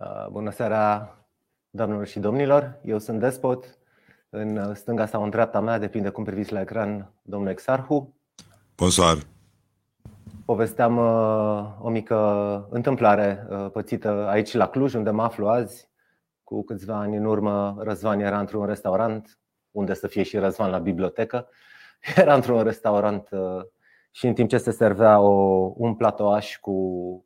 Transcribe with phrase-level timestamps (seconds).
[0.00, 1.14] Uh, bună seara,
[1.70, 2.80] doamnelor și domnilor.
[2.84, 3.78] Eu sunt Despot.
[4.30, 8.16] În stânga sau în dreapta mea, depinde cum priviți la ecran, domnul Exarhu.
[8.76, 9.16] Bonsoir.
[10.44, 15.90] Povesteam uh, o mică întâmplare uh, pățită aici la Cluj, unde mă aflu azi.
[16.44, 19.38] Cu câțiva ani în urmă, Răzvan era într-un restaurant,
[19.70, 21.48] unde să fie și Răzvan la bibliotecă.
[22.16, 23.28] Era într-un restaurant
[24.10, 26.74] și în timp ce se servea o, un platoaș cu,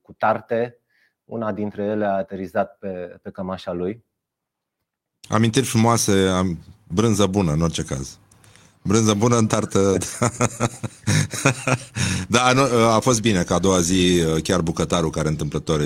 [0.03, 0.82] cu tarte,
[1.25, 4.05] una dintre ele a aterizat pe, pe cămașa lui.
[5.29, 8.19] Amintiri frumoase, am, brânză bună în orice caz.
[8.85, 9.79] Brânză bună în tartă.
[12.29, 15.81] da, nu, a fost bine că a doua zi chiar bucătarul care întâmplător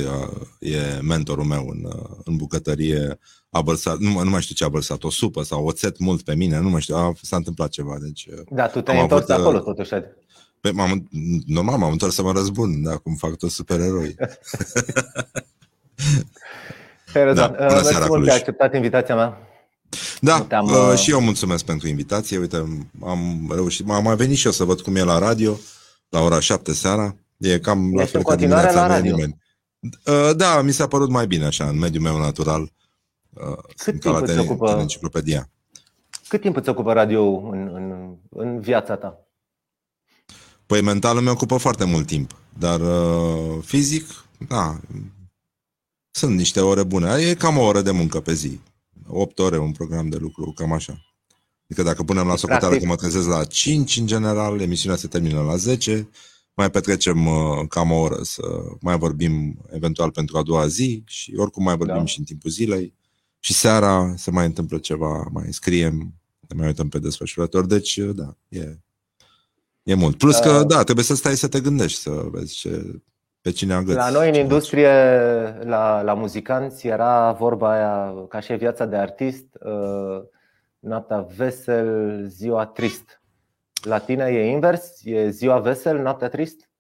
[0.59, 1.89] e mentorul meu în,
[2.25, 3.19] în bucătărie
[3.51, 6.35] a bălsat, nu, nu mai știu ce a bălsat, o supă sau oțet mult pe
[6.35, 7.97] mine, nu mai știu, a, s-a întâmplat ceva.
[8.01, 9.91] Deci, da, tu te-ai întors avut, acolo totuși.
[10.67, 11.09] Pe, m-am,
[11.47, 14.15] normal, m-am întors să mă răzbun, da, cum fac toți supereroi.
[17.13, 19.39] Hey, da, uh, bună seara, mult că ai acceptat invitația mea.
[20.21, 22.39] Da, uh, uh, și eu mulțumesc pentru invitație.
[22.39, 22.57] Uite,
[23.03, 25.59] am reușit, am mai venit și eu să văd cum e la radio,
[26.09, 27.17] la ora 7 seara.
[27.37, 29.15] E cam la fel ca dimineața la radio.
[29.15, 29.37] Nimeni.
[29.81, 32.73] Uh, da, mi s-a părut mai bine așa, în mediul meu natural.
[33.31, 34.77] Uh, Cât timp îți ocupă...
[34.81, 35.51] enciclopedia.
[36.29, 39.26] Cât timp îți ocupă radio în, în, în viața ta?
[40.67, 44.81] Păi mental îmi ocupă foarte mult timp, dar uh, fizic, da,
[46.11, 47.15] sunt niște ore bune.
[47.21, 48.61] E cam o oră de muncă pe zi.
[49.07, 51.01] 8 ore un program de lucru, cam așa.
[51.65, 55.41] Adică dacă punem la socoteală că mă trezesc la 5 în general, emisiunea se termină
[55.41, 56.09] la 10,
[56.55, 58.43] mai petrecem uh, cam o oră să
[58.81, 62.05] mai vorbim eventual pentru a doua zi și oricum mai vorbim da.
[62.05, 62.95] și în timpul zilei.
[63.41, 66.15] Și seara se mai întâmplă ceva, mai scriem,
[66.49, 67.67] ne mai uităm pe desfășurător.
[67.67, 68.79] Deci, uh, da, e
[69.87, 70.19] E mult.
[70.19, 73.01] Plus că, uh, da, trebuie să stai să te gândești, să vezi ce,
[73.41, 73.97] pe cine agăți.
[73.97, 74.89] La noi în industrie,
[75.65, 80.23] la, la muzicanți, era vorba aia, ca și viața de artist, uh,
[80.79, 83.23] noaptea vesel, ziua trist.
[83.83, 84.93] La tine e invers?
[85.03, 86.71] E ziua vesel, noaptea trist?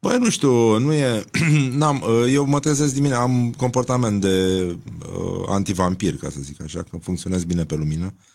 [0.00, 1.24] Băi, nu știu, nu e...
[1.78, 6.82] N-am, uh, eu mă trezesc dimineața, am comportament de uh, antivampir, ca să zic așa,
[6.90, 8.04] că funcționez bine pe lumină.
[8.04, 8.31] Uh, Uh,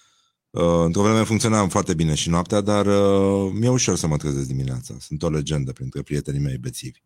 [0.85, 4.93] într-o vreme funcționam foarte bine și noaptea, dar uh, mi-e ușor să mă trezesc dimineața.
[4.99, 6.99] Sunt o legendă printre prietenii mei bețivi.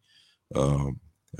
[0.48, 0.88] Uh,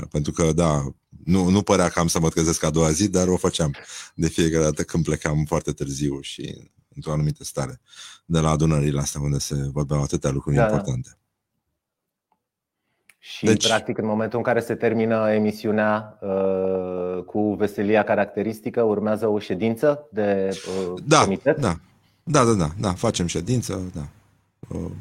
[0.10, 0.84] pentru că, da,
[1.26, 3.76] nu, nu părea că am să mă trezesc a doua zi, dar o făceam
[4.16, 7.82] de fiecare dată când plecam foarte târziu și într-o anumită stare
[8.26, 10.68] de la adunările astea unde se vorbeau atâtea lucruri da, da.
[10.68, 11.10] importante.
[11.12, 11.16] Da.
[13.24, 19.28] Și, deci, practic, în momentul în care se termină emisiunea uh, cu veselia caracteristică, urmează
[19.28, 21.60] o ședință de uh, da, comitet?
[21.60, 21.80] Da,
[22.24, 24.08] da, da, da, da, facem ședință, da.
[24.68, 24.92] Uh,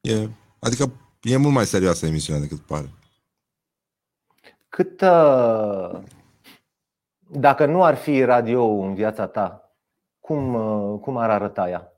[0.00, 0.28] e,
[0.58, 2.90] adică e mult mai serioasă emisiunea decât pare.
[4.68, 6.00] Cât, uh,
[7.18, 9.76] dacă nu ar fi radio în viața ta,
[10.20, 11.92] cum, uh, cum ar arăta ea?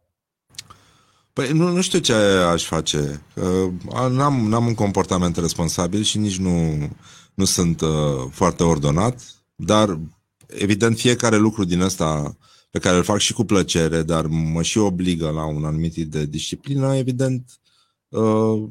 [1.32, 2.14] Păi nu, nu știu ce
[2.52, 3.22] aș face.
[3.34, 3.72] Uh,
[4.10, 6.88] n-am, n-am un comportament responsabil și nici nu,
[7.34, 7.88] nu sunt uh,
[8.30, 9.20] foarte ordonat,
[9.54, 9.98] dar
[10.46, 12.36] evident fiecare lucru din ăsta
[12.74, 16.10] pe care îl fac și cu plăcere, dar mă și obligă la un anumit tip
[16.10, 17.60] de disciplină, evident,
[18.08, 18.62] uh,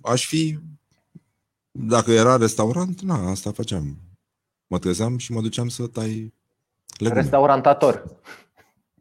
[0.00, 0.58] aș fi,
[1.70, 3.96] dacă era restaurant, na, asta făceam.
[4.66, 6.32] Mă trezeam și mă duceam să tai
[6.98, 7.20] legume.
[7.20, 8.04] Restaurantator.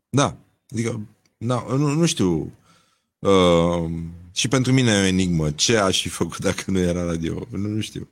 [0.10, 0.38] Da,
[0.70, 1.02] adică,
[1.38, 2.52] da, nu, nu știu,
[3.20, 3.92] uh,
[4.32, 5.52] și pentru mine e o enigmă.
[5.52, 7.48] Ce aș fi făcut dacă nu era radio?
[7.50, 8.10] Nu, nu știu.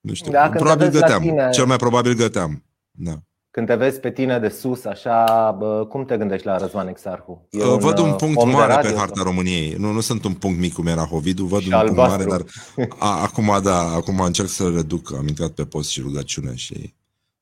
[0.00, 0.32] Nu știu.
[0.32, 1.22] Da, probabil găteam.
[1.22, 1.50] Tine...
[1.50, 2.62] Cel mai probabil găteam.
[2.90, 3.22] Da.
[3.54, 7.48] Când te vezi pe tine de sus, așa, bă, cum te gândești la Răzvan Exarhu?
[7.50, 9.24] E uh, văd un, un punct mare radio, pe harta sau?
[9.24, 9.74] României.
[9.74, 12.26] Nu, nu sunt un punct mic cum era Hovidu, văd și un albastru.
[12.26, 12.44] punct mare,
[12.76, 15.12] dar a, acum, da, acum încerc să reduc.
[15.12, 16.94] Am intrat pe post și rugăciune și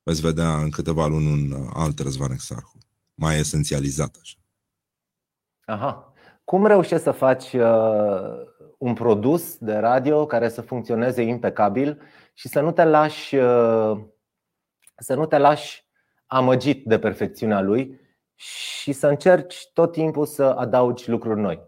[0.02, 2.78] veți vedea în câteva luni un alt Răzvan Exarhu.
[3.14, 4.36] Mai esențializat așa.
[5.64, 6.12] Aha.
[6.44, 7.62] Cum reușești să faci uh,
[8.78, 12.00] un produs de radio care să funcționeze impecabil
[12.34, 13.98] și să nu te lași uh,
[14.96, 15.81] să nu te lași
[16.32, 18.00] amăgit de perfecțiunea lui
[18.34, 21.60] și să încerci tot timpul să adaugi lucruri noi?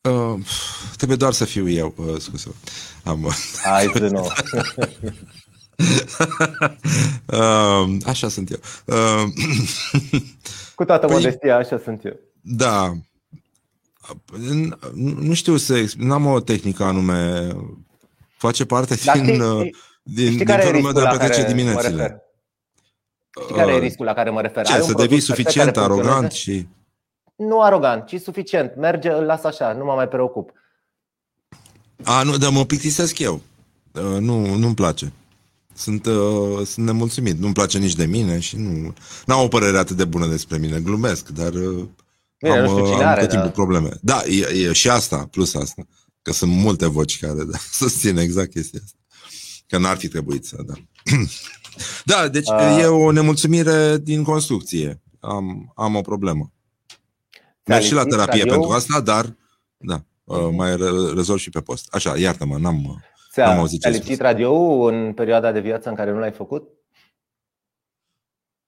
[0.00, 0.40] Uh,
[0.96, 2.54] trebuie doar să fiu eu, uh, scuze.
[3.04, 3.30] Am...
[3.62, 4.26] Hai să nu.
[7.26, 8.58] uh, așa sunt eu.
[8.84, 9.24] Uh,
[10.74, 12.20] Cu toată păi, modestia, așa sunt eu.
[12.40, 12.92] Da.
[14.94, 17.48] Nu știu să n-am o tehnică anume.
[18.36, 19.68] Face parte Dar din, știi, uh,
[20.02, 22.29] din, din felul meu de a petrece diminețile.
[23.42, 24.66] Știi care e uh, riscul la care mă refer?
[24.66, 26.66] Ce, Ai să devii suficient arogant și...
[27.36, 28.76] Nu arogant, ci suficient.
[28.76, 30.50] Merge, îl las așa, nu mă mai preocup.
[32.04, 33.40] A, nu, dar mă plictisesc eu.
[33.92, 35.12] Uh, nu, nu-mi place
[35.74, 37.38] Sunt, uh, sunt nemulțumit.
[37.38, 38.94] Nu-mi place nici de mine și nu...
[39.26, 40.80] N-am o părere atât de bună despre mine.
[40.80, 41.84] Glumesc, dar uh,
[42.38, 43.90] Bine, am, nu știu uh, cine am are, tot timpul dar- probleme.
[44.00, 45.86] Da, e, e și asta, plus asta.
[46.22, 48.96] Că sunt multe voci care da, susțin exact chestia asta.
[49.66, 50.74] Că n-ar fi trebuit să, da.
[52.04, 52.78] da, deci Uh.
[52.80, 55.00] e o nemulțumire din construcție.
[55.20, 56.52] Am, am o problemă.
[57.64, 58.52] Ți-a Merg și la lipsit terapie radio?
[58.58, 59.36] pentru asta, dar
[59.76, 60.54] da, uh, Mhm.
[60.54, 61.94] mai re- rezolv și pe post.
[61.94, 62.84] Așa, iartă-mă, n-am...
[62.84, 63.00] uh, Am
[63.32, 64.26] Ți-a, auzit ți-a ce ai lipsit spus.
[64.26, 64.52] radio
[64.84, 66.68] în perioada de viață în care nu l-ai făcut?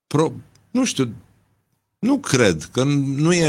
[0.07, 0.33] Pro,
[0.71, 1.15] nu știu,
[1.99, 3.41] nu cred că nu e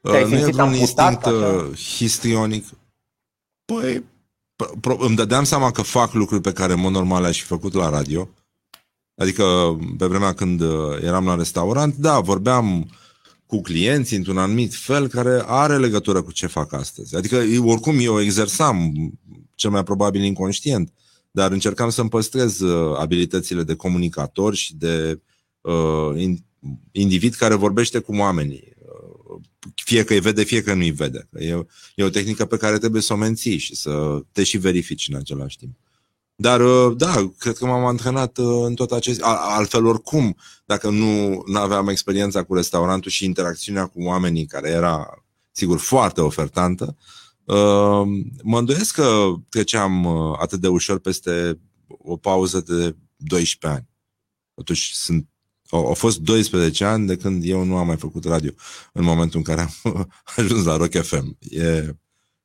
[0.00, 1.34] Te-ai uh, nu e simțit vreun amputat, instinct așa?
[1.36, 2.66] uh, histrionic.
[3.64, 4.04] Păi,
[4.56, 7.46] pro, pro, îmi dădeam seama că fac lucruri pe care în mod normal le-aș fi
[7.46, 8.28] făcut la radio.
[9.14, 12.90] Adică pe vremea când uh, eram la restaurant, da, vorbeam
[13.46, 17.16] cu clienții într-un anumit fel care are legătură cu ce fac astăzi.
[17.16, 18.92] Adică eu- oricum eu exersam
[19.54, 20.92] cel mai probabil inconștient,
[21.30, 25.20] dar încercam să-mi păstrez uh, abilitățile de comunicator și de
[25.60, 26.44] uh, in,
[26.92, 28.75] individ care vorbește cu oamenii.
[29.66, 31.28] Uh, fie că îi vede, fie că nu îi vede.
[31.32, 34.58] Că E, e o tehnică pe care trebuie să o menții și să te și
[34.58, 35.76] verifici în același timp.
[36.38, 39.22] Dar, uh, da, cred că m-am antrenat uh, în tot acest...
[39.22, 45.24] Al- Altfel, oricum, dacă nu aveam experiența cu restaurantul și interacțiunea cu oamenii, care era,
[45.50, 46.96] sigur, foarte ofertantă,
[47.44, 48.02] uh,
[48.42, 53.88] mă îndoiesc că treceam uh, atât de ușor peste o pauză de 12 ani.
[54.54, 55.28] Totuși, sunt,
[55.70, 58.50] au, au fost 12 ani de când eu nu am mai făcut radio,
[58.92, 61.38] în momentul în care am ajuns la Rock FM.
[61.40, 61.94] E,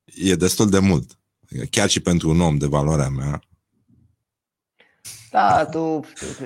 [0.05, 1.19] e destul de mult.
[1.43, 3.41] Adică Chiar și pentru un om de valoarea mea.
[5.31, 5.99] Da, tu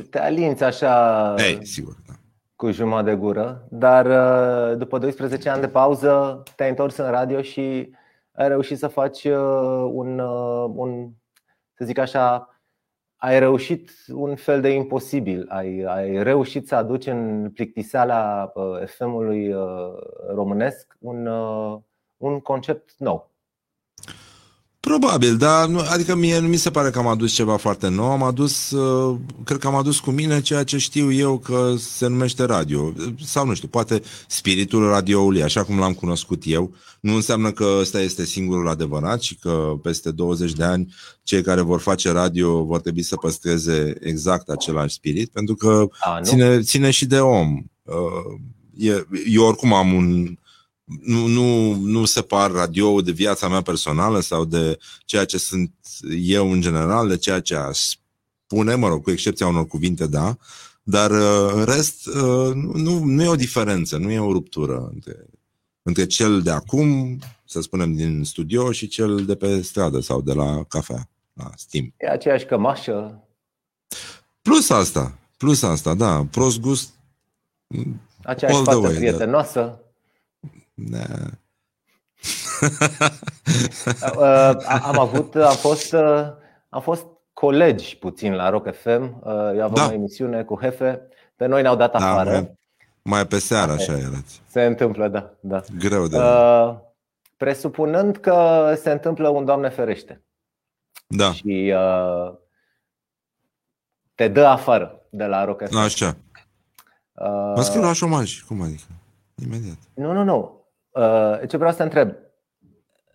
[0.10, 2.14] te alinți așa Ei, sigur, da.
[2.56, 7.42] cu jumătate de gură, dar uh, după 12 ani de pauză te-ai întors în radio
[7.42, 7.90] și
[8.32, 11.10] ai reușit să faci uh, un, uh, un
[11.78, 12.55] să zic așa,
[13.26, 15.46] ai reușit un fel de imposibil.
[15.50, 19.94] Ai, ai reușit să aduci în plictiseala uh, FM-ului uh,
[20.34, 21.80] românesc un, uh,
[22.18, 23.35] un concept nou.
[24.86, 28.12] Probabil, dar nu, adică mie nu mi se pare că am adus ceva foarte nou,
[28.12, 32.08] am adus, uh, cred că am adus cu mine ceea ce știu eu că se
[32.08, 32.94] numește radio.
[33.24, 38.02] Sau nu știu, poate spiritul radioului, așa cum l-am cunoscut eu, nu înseamnă că ăsta
[38.02, 42.82] este singurul adevărat și că peste 20 de ani cei care vor face radio vor
[42.82, 46.26] trebui să păstreze exact același spirit, pentru că A, nu?
[46.26, 47.64] ține, ține și de om.
[47.84, 48.40] Uh,
[48.78, 50.38] e, eu oricum am un...
[50.86, 55.72] Nu, nu, nu separ radio de viața mea personală sau de ceea ce sunt
[56.22, 57.98] eu în general, de ceea ce aș
[58.46, 60.38] spune, mă rog, cu excepția unor cuvinte, da,
[60.84, 65.26] dar uh, în rest uh, nu, nu e o diferență, nu e o ruptură între,
[65.82, 70.34] între cel de acum, să spunem din studio, și cel de pe stradă sau de
[70.34, 71.94] la cafea, la Steam.
[71.98, 73.24] E aceeași cămașă.
[74.42, 76.90] Plus asta, plus asta, da, prost gust,
[78.24, 79.84] Aceeași All the fată way,
[80.76, 80.98] da.
[80.98, 81.40] prietenoasă.
[81.40, 81.40] ne,
[84.18, 86.28] Uh, am avut, am fost, uh,
[86.70, 89.04] am fost colegi puțin la Rock FM.
[89.24, 89.86] Uh, Eu aveam Da.
[89.88, 91.08] o emisiune cu Hefe.
[91.36, 92.30] Pe noi ne-au dat Da, afară.
[92.32, 92.58] mai,
[93.02, 94.42] mai pe seară așa erați.
[94.48, 95.34] Se întâmplă, da.
[95.40, 95.62] da.
[95.80, 96.18] Greu de...
[96.18, 96.76] Uh,
[97.38, 100.24] Presupunând că se întâmplă un Doamne ferește
[101.08, 102.34] Da, și uh,
[104.16, 105.78] te dă afară de la Rock FM.
[105.78, 106.18] așa.
[107.14, 108.42] Uh, Mă scriu la șomaj.
[108.42, 108.84] Cum adică?
[109.44, 109.78] Imediat.
[109.94, 110.65] Nu, nu, nu.
[110.96, 112.14] Uh, Ce vreau să te întreb.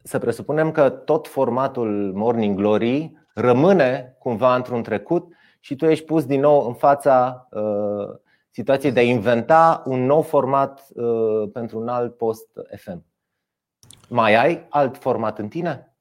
[0.02, 6.24] Să presupunem că tot formatul Morning Glory rămâne cumva într-un trecut și tu ești pus
[6.24, 8.18] din nou în fața uh,
[8.50, 12.46] situației de a inventa un nou format uh, pentru un alt post
[12.76, 13.04] FM.
[14.08, 15.94] Mai ai alt format în tine?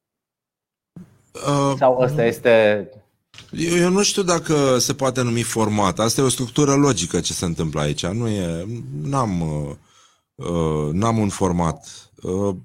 [1.34, 2.90] Uh, Sau ăsta este.
[3.52, 6.00] Eu, eu nu știu dacă se poate numi format.
[6.00, 8.06] Asta e o structură logică ce se întâmplă aici.
[8.06, 8.66] Nu e.
[9.04, 9.76] N-am, uh, uh,
[10.92, 12.12] n-am un format.
[12.22, 12.56] Uh,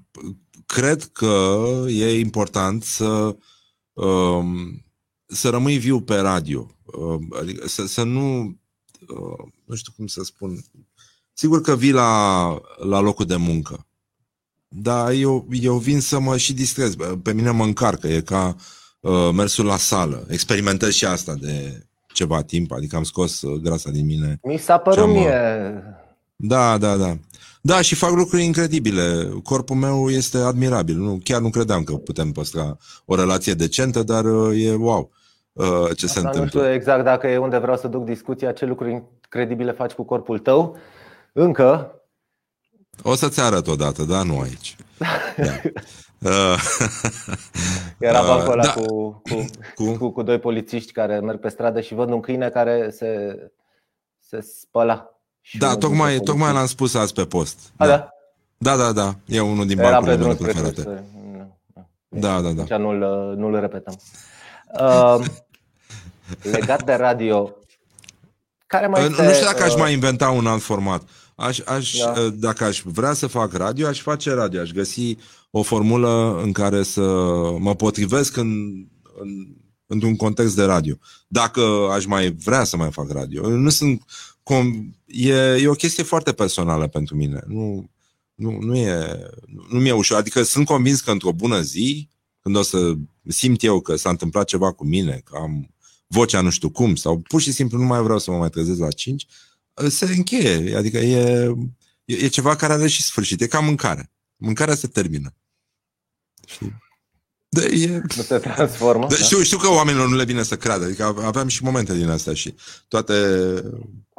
[0.66, 3.37] cred că e important să
[3.93, 4.45] uh,
[5.26, 6.71] să rămâi viu pe radio.
[6.85, 8.40] Uh, adică să, să nu.
[9.09, 10.64] Uh, nu știu cum să spun.
[11.33, 13.87] Sigur că vii la, la locul de muncă.
[14.69, 16.95] Dar eu, eu vin să mă și distrez.
[17.23, 18.09] Pe mine mă încarcă.
[18.09, 18.57] E ca
[19.00, 20.26] uh, mersul la sală.
[20.28, 24.38] Experimentez și asta de ceva timp, adică am scos uh, grasa din mine.
[24.43, 25.83] Mi s-a părut Ce-am, mie.
[26.37, 27.19] Da, da, da.
[27.66, 29.28] Da, și fac lucruri incredibile.
[29.42, 30.97] Corpul meu este admirabil.
[30.97, 35.11] Nu, chiar nu credeam că putem păstra o relație decentă, dar uh, e wow
[35.52, 36.61] uh, ce se Dar nu întâmplă.
[36.61, 40.38] știu exact dacă e unde vreau să duc discuția, ce lucruri incredibile faci cu corpul
[40.38, 40.76] tău.
[41.33, 42.00] Încă,
[43.02, 44.76] O să-ți arăt odată, dar nu aici.
[45.37, 45.61] Da.
[46.25, 46.61] Uh,
[47.99, 48.73] Era uh, bancul ăla da.
[48.73, 49.44] cu, cu,
[49.75, 49.97] cu?
[49.97, 53.37] cu, cu doi polițiști care merg pe stradă și văd un câine care se,
[54.18, 55.13] se spăla.
[55.46, 57.58] Și Da, unul dintre tocmai, polițiști- tocmai l-am spus azi pe post.
[57.76, 58.08] A, da?
[58.56, 59.14] Da, da, da.
[59.26, 60.82] E unul din Era pe bancurile drum mele spre preferate.
[60.82, 60.96] Cluj.
[61.34, 61.56] Nu,
[62.08, 62.20] nu.
[62.20, 62.62] Da, da, da.
[62.62, 63.96] Atunci nu-l, nu-l repetăm.
[64.80, 65.24] Uh,
[66.52, 67.50] legat de radio,
[68.66, 69.22] care mai Uh, este...
[69.26, 71.02] Nu știu dacă aș uh, mai inventa un alt format.
[71.36, 72.20] Aș, aș, Da.
[72.20, 74.60] uh, Dacă aș vrea să fac radio, aș face radio.
[74.60, 75.16] Aș găsi
[75.50, 77.00] o formulă în care să
[77.58, 78.48] mă potrivesc în,
[79.20, 79.28] în,
[79.86, 80.94] într-un context de radio.
[81.28, 81.60] Dacă
[81.92, 83.48] aș mai vrea să mai fac radio.
[83.48, 84.02] Nu sunt...
[84.44, 87.42] Com, e, e o chestie foarte personală pentru mine.
[87.46, 87.90] Nu,
[88.34, 89.20] nu, nu, e,
[89.70, 90.18] nu mi-e ușor.
[90.18, 92.08] Adică sunt convins că într-o bună zi,
[92.40, 92.92] când o să
[93.28, 95.74] simt eu că s-a întâmplat ceva cu mine, că am
[96.06, 98.78] vocea nu știu cum, sau pur și simplu nu mai vreau să mă mai trezesc
[98.78, 99.26] la 5,
[99.88, 100.76] se încheie.
[100.76, 101.54] Adică e,
[102.04, 103.40] e, e ceva care are și sfârșit.
[103.40, 104.12] E ca mâncare.
[104.36, 105.34] Mâncarea se termină.
[106.46, 106.82] Știi?
[107.48, 108.02] Da, e...
[108.16, 109.06] Nu se transformă?
[109.06, 110.84] Da, știu, știu că oamenilor nu le vine să creadă.
[110.84, 112.54] Adică aveam și momente din astea și
[112.88, 113.14] toate...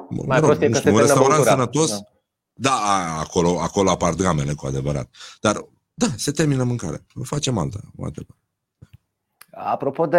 [0.09, 1.51] Mai prost e nu că știu, se un termină restaurant băutura.
[1.55, 2.03] sănătos, Da.
[2.53, 5.09] da, a, acolo, acolo apar dramele cu adevărat.
[5.41, 7.05] Dar, da, se termină mâncarea.
[7.23, 7.79] Facem alta.
[7.95, 8.35] whatever.
[9.51, 10.17] Apropo de,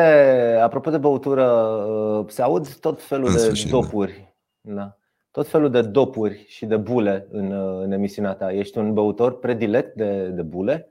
[0.63, 3.79] apropo de băutură, uh, se aud tot felul În de sfârșit, da.
[3.81, 4.35] dopuri.
[4.61, 4.97] Da.
[5.31, 8.53] Tot felul de dopuri și de bule în, uh, în emisiunea ta.
[8.53, 10.91] Ești un băutor predilect de, de bule?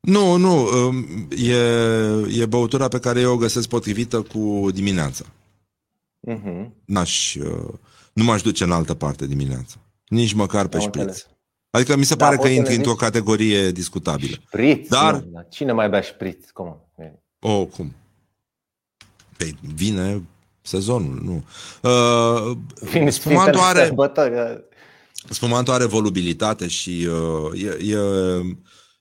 [0.00, 0.54] Nu, nu.
[0.86, 1.56] um, E,
[2.40, 5.24] e băutura pe care eu o găsesc potrivită cu dimineața.
[6.28, 6.70] Uh-huh.
[6.84, 7.68] N-aș, uh,
[8.12, 9.76] nu m-aș duce în altă parte dimineața.
[10.08, 11.02] Nici măcar pe Am șpriț.
[11.02, 11.26] înțeles.
[11.70, 13.00] Adică mi se Da, pare că poți să intri ne într-o zici?
[13.00, 14.36] categorie discutabilă.
[14.46, 14.88] Șpriț?
[14.88, 15.42] Dar- Nu, da.
[15.42, 16.50] Cine mai bea șpriț?
[16.50, 16.76] Cum?
[17.38, 17.94] Oh, cum?
[19.36, 20.22] Păi vine
[20.60, 21.44] sezonul, nu.
[21.90, 24.58] Uh, Fiind spumantul Sfintele are, Sărbători, uh,
[25.30, 27.08] spumantul are volubilitate și
[27.52, 27.98] uh, e, e,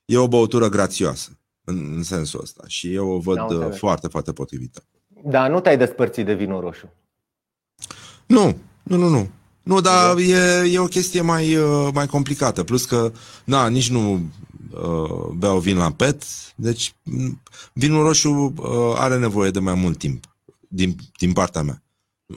[0.06, 3.78] e o băutură grațioasă în, în sensul ăsta și eu o văd Am uh, înțeles.
[3.78, 4.84] foarte, foarte potrivită.
[5.24, 6.94] Da, nu te-ai despărțit de vinul roșu.
[8.32, 9.30] Nu, nu, nu, nu.
[9.64, 12.64] Nu, dar e, e o chestie mai, uh, mai complicată.
[12.64, 13.12] Plus că,
[13.46, 16.24] na, nici nu uh, beau vin la pet,
[16.56, 17.42] deci m,
[17.74, 20.24] vinul roșu uh, are nevoie de mai mult timp
[20.68, 21.82] din, din partea mea.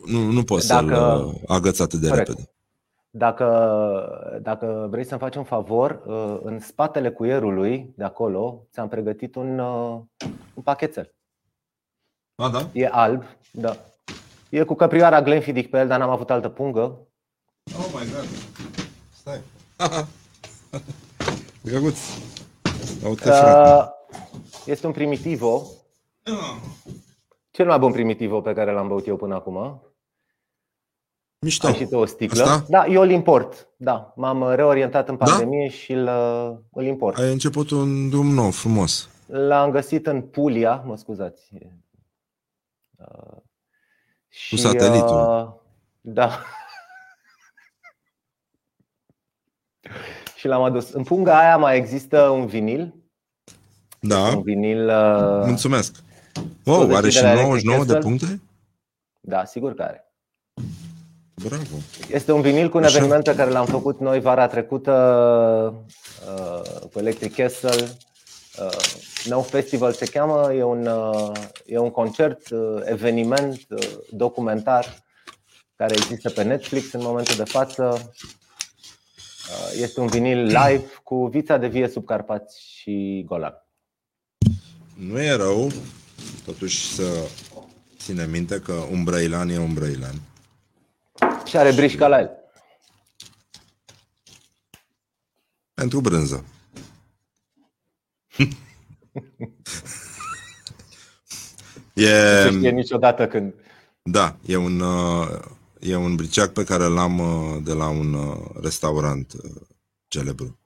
[0.07, 2.29] Nu, nu pot Dacă- să-l uh, agăț atât de Corect.
[2.29, 2.49] repede.
[3.11, 3.47] Dacă,
[4.43, 9.59] dacă vrei să-mi faci un favor, uh, în spatele cuierului de acolo ți-am pregătit un,
[9.59, 10.01] uh,
[10.55, 11.15] un pachetel.
[12.35, 12.69] A, da?
[12.73, 13.23] E alb,
[13.53, 13.77] da.
[14.55, 16.81] E cu căprioara Glenfiddich pe el, dar n-am avut altă pungă.
[17.79, 18.29] Oh my god.
[19.11, 19.41] Stai.
[21.63, 21.99] Drăguț.
[23.05, 23.69] Uite, frate.
[23.71, 24.19] Uh,
[24.67, 25.63] Este un primitivo.
[27.51, 29.83] Cel mai bun primitivo pe care l-am băut eu până acum.
[31.41, 31.67] Mișto.
[31.67, 32.43] Ai și tu o sticlă.
[32.43, 32.65] Asta?
[32.69, 33.69] Da, eu îl import.
[33.77, 35.25] Da, m-am reorientat în Da?
[35.25, 37.19] pandemie și îl, uh, îl import.
[37.19, 39.09] Ai început un drum nou, frumos.
[39.27, 41.49] L-am găsit în Puglia, mă scuzați.
[42.97, 43.37] Uh,
[44.35, 45.39] și, satelitul.
[45.47, 45.53] uh,
[46.01, 46.39] Da.
[50.37, 50.91] și l-am adus.
[50.93, 52.95] În punga aia mai există un vinil.
[54.01, 54.89] Da, Un vinil.
[54.89, 55.95] uh, mulțumesc.
[56.65, 58.41] Wow, de are și deschidere 99 de Electric puncte?
[59.21, 60.13] Da, sigur că are.
[61.35, 61.77] Bravo.
[62.11, 62.97] Este un vinil cu un Așa.
[62.97, 64.93] eveniment pe care l-am făcut noi vara trecută
[66.29, 67.97] uh, cu Electric Castle.
[68.59, 68.69] Uh,
[69.25, 71.33] No Festival se cheamă, e un, uh,
[71.67, 75.03] e un concert, uh, eveniment, uh, documentar
[75.77, 78.13] care există pe Netflix în momentul de față.
[79.49, 83.67] Uh, este un vinil live cu vița de vie sub Carpați și Golan.
[84.95, 85.71] Nu e rău,
[86.45, 87.29] totuși să
[87.99, 90.15] ține minte că un brăilan e un brăilan.
[91.45, 92.31] Și are brișca la el.
[95.75, 96.45] Pentru brânză.
[101.95, 103.55] Nu se e, știe niciodată când.
[104.03, 105.29] da, e un, uh,
[105.81, 109.51] e un briceac pe care l-am uh, de la un uh, restaurant uh,
[110.09, 110.59] celebru.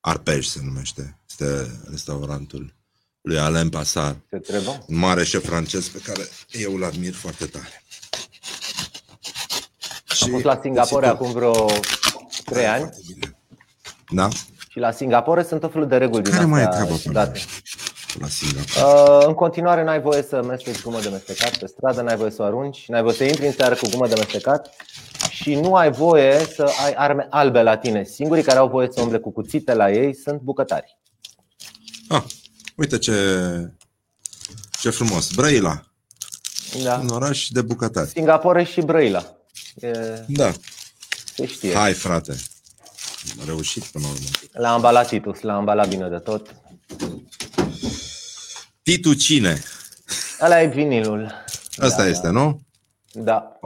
[0.00, 1.18] Arpej se numește.
[1.28, 2.74] Este restaurantul
[3.20, 4.82] lui Alain Passar, Se trebuie.
[4.86, 7.82] un mare șef francez pe care eu îl admir foarte tare.
[10.20, 11.66] Am fost la Singapore acum vreo
[12.44, 13.38] 3 ani Foarte bine.
[14.10, 14.28] Da?
[14.80, 17.02] Și la Singapore sunt tot felul de reguli din Care mai e astea treaba pe
[17.02, 17.40] ciudate.
[18.20, 19.10] La Singapore.
[19.20, 22.42] Uh, în continuare n-ai voie să mesteci gumă de mestecat pe stradă, n-ai voie să
[22.42, 24.70] o arunci, n-ai voie să intri în seară cu gumă de mestecat
[25.30, 28.04] și nu ai voie să ai arme albe la tine.
[28.04, 30.98] Singurii care au voie să umble cu cuțite la ei sunt bucătari.
[32.08, 32.22] Ah,
[32.76, 33.14] uite ce,
[34.80, 35.30] ce frumos.
[35.34, 35.82] Brăila,
[36.82, 36.98] Da.
[37.02, 38.08] un oraș de bucătari.
[38.08, 39.24] Singapore și Brăila.
[39.80, 39.90] E,
[40.26, 40.50] Da.
[41.34, 41.74] se știe.
[41.74, 42.36] Hai, frate.
[43.40, 44.26] Am reușit până la urmă.
[44.52, 46.54] L-a ambalat Titus, l-a ambalat bine de tot.
[48.82, 49.62] Titu cine?
[50.40, 51.32] Ăla e vinilul.
[51.76, 52.32] Asta da, este, da.
[52.32, 52.60] nu?
[53.12, 53.58] Da.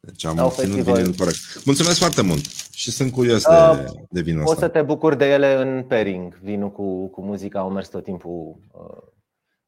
[0.00, 0.94] Deci am Au ținut festival.
[0.94, 1.64] vinilul corect.
[1.64, 4.68] Mulțumesc foarte mult și sunt curios de, Uh, de vinul O să ăsta.
[4.68, 6.38] te bucuri de ele în pairing.
[6.42, 9.12] Vinul cu, cu muzica au mers tot timpul uh,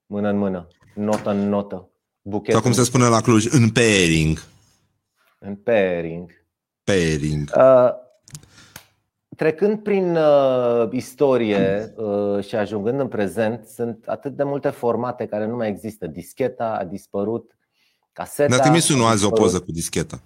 [0.07, 1.91] mână în mână, notă în notă.
[2.23, 4.43] Buchet Sau cum se spune la Cluj, în pairing.
[5.39, 6.31] în pairing.
[6.85, 7.51] Pairing.
[7.57, 7.89] Uh,
[9.37, 15.47] trecând prin uh, istorie uh, și ajungând în prezent, sunt atât de multe formate care
[15.47, 16.07] nu mai există.
[16.07, 17.57] Discheta a dispărut,
[18.13, 18.49] caseta.
[18.49, 19.39] Ne-a trimis a unul azi o dispărut.
[19.39, 20.21] poză cu discheta.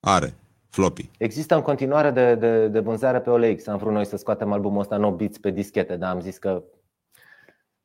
[0.00, 0.34] Are.
[0.68, 1.10] Floppy.
[1.18, 3.66] Există în continuare de, de, de vânzare pe OLX.
[3.66, 6.62] Am vrut noi să scoatem albumul ăsta 9 bits pe dischete, dar am zis că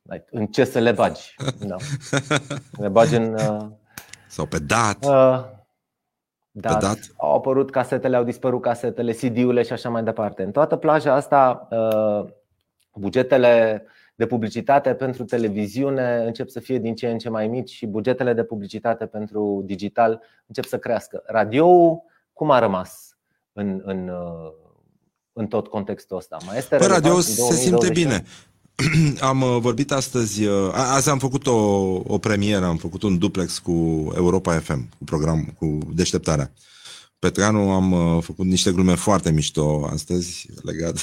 [0.02, 1.34] like, în ce să le bagi?
[1.58, 1.76] Da.
[2.78, 3.66] Le bagi în uh,
[4.28, 5.04] Sau pe dat.
[5.04, 5.60] uh,
[6.52, 6.80] dat.
[6.80, 6.98] dat?
[7.16, 10.42] Au apărut casetele, au dispărut casetele, CD-urile și așa mai departe.
[10.42, 12.30] În toată plaja asta, uh,
[12.94, 13.84] bugetele
[14.14, 18.32] de publicitate pentru televiziune încep să fie din ce în ce mai mici și bugetele
[18.32, 21.22] de publicitate pentru digital încep să crească.
[21.26, 21.98] Radio
[22.32, 23.16] cum a rămas
[23.52, 24.52] în, în, uh,
[25.32, 26.36] în tot contextul ăsta?
[26.46, 27.92] Mai este Păi relevant radio în se simte 2021?
[27.92, 28.24] bine.
[29.20, 31.52] Am uh, vorbit astăzi, uh, a- azi am făcut o,
[32.06, 33.72] o premieră, am făcut un duplex cu
[34.16, 36.52] Europa FM, cu program, cu deșteptarea.
[37.18, 41.00] Petreanu am uh, făcut niște glume foarte mișto astăzi legat de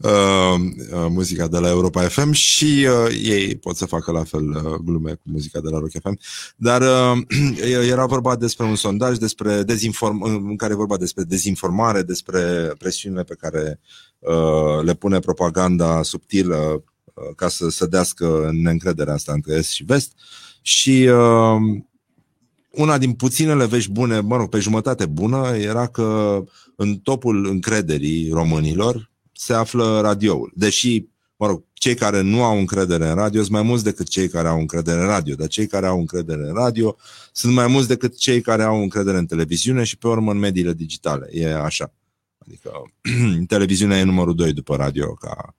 [0.00, 0.60] uh,
[0.92, 4.74] uh, muzica de la Europa FM și uh, ei pot să facă la fel uh,
[4.84, 6.18] glume cu muzica de la Rock FM.
[6.56, 7.22] Dar uh,
[7.90, 13.22] era vorba despre un sondaj despre dezinform- în care e vorba despre dezinformare, despre presiunile
[13.22, 13.80] pe care
[14.18, 16.56] uh, le pune propaganda subtilă
[17.04, 20.12] uh, ca să sădească neîncrederea asta între Est și Vest.
[20.62, 21.82] Și uh,
[22.70, 26.40] una din puținele vești bune, mă rog, pe jumătate bună, era că
[26.76, 29.09] în topul încrederii românilor
[29.40, 30.52] se află radioul.
[30.54, 31.04] Deși,
[31.36, 34.48] mă rog, cei care nu au încredere în radio sunt mai mulți decât cei care
[34.48, 36.96] au încredere în radio, dar cei care au încredere în radio
[37.32, 40.72] sunt mai mulți decât cei care au încredere în televiziune și pe urmă în mediile
[40.72, 41.28] digitale.
[41.32, 41.92] E așa.
[42.38, 42.70] Adică
[43.54, 45.56] televiziunea e numărul 2 după radio ca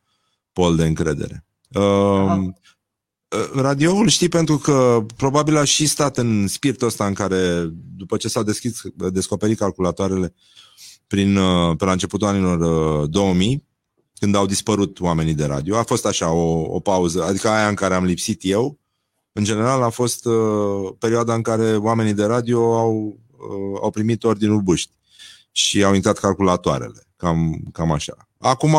[0.53, 1.45] pol de încredere.
[1.73, 2.53] Uh,
[3.55, 8.27] radioul știi pentru că probabil a și stat în spiritul ăsta în care după ce
[8.27, 10.33] s-au deschis, descoperit calculatoarele
[11.11, 12.59] prin, uh, pe la începutul anilor
[13.01, 13.69] uh, 2000,
[14.21, 17.75] când au dispărut oamenii de radio, a fost așa o, o pauză, adică aia în
[17.75, 18.79] care am lipsit eu,
[19.31, 24.23] în general a fost uh, perioada în care oamenii de radio au, uh, au primit
[24.23, 24.91] ordinul buști
[25.51, 28.29] și au intrat calculatoarele, cam, cam așa.
[28.37, 28.77] Acum,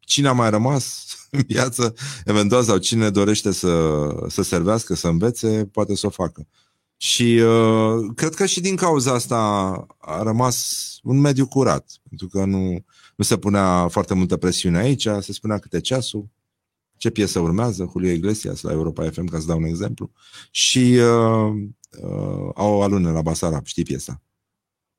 [0.00, 1.94] cine a mai rămas în viață,
[2.24, 6.46] eventual, sau cine dorește să, să servească, să învețe, poate să o facă.
[6.96, 9.36] Și uh, cred că și din cauza asta
[9.98, 12.84] a rămas un mediu curat, pentru că nu,
[13.16, 16.28] nu se punea foarte multă presiune aici, se spunea câte ceasul,
[16.96, 20.10] ce piesă urmează, Julio Iglesias la Europa FM, ca să dau un exemplu,
[20.50, 21.54] și uh,
[22.02, 24.20] uh, au alune la Basarab, știi piesa?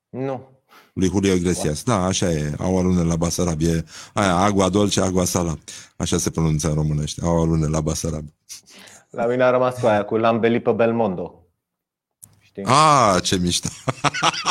[0.09, 0.53] Nu.
[0.93, 5.25] Lui Julio Iglesias, da, așa e, au alune la Basarab, e aia, agua dolce, agua
[5.25, 5.57] sala,
[5.97, 8.25] așa se pronunță în românește, au alune la Basarab.
[9.09, 11.44] La mine a rămas cu aia, cu Lambeli pe Belmondo.
[12.55, 12.67] Știi?
[12.67, 13.69] Ah, ce mișto!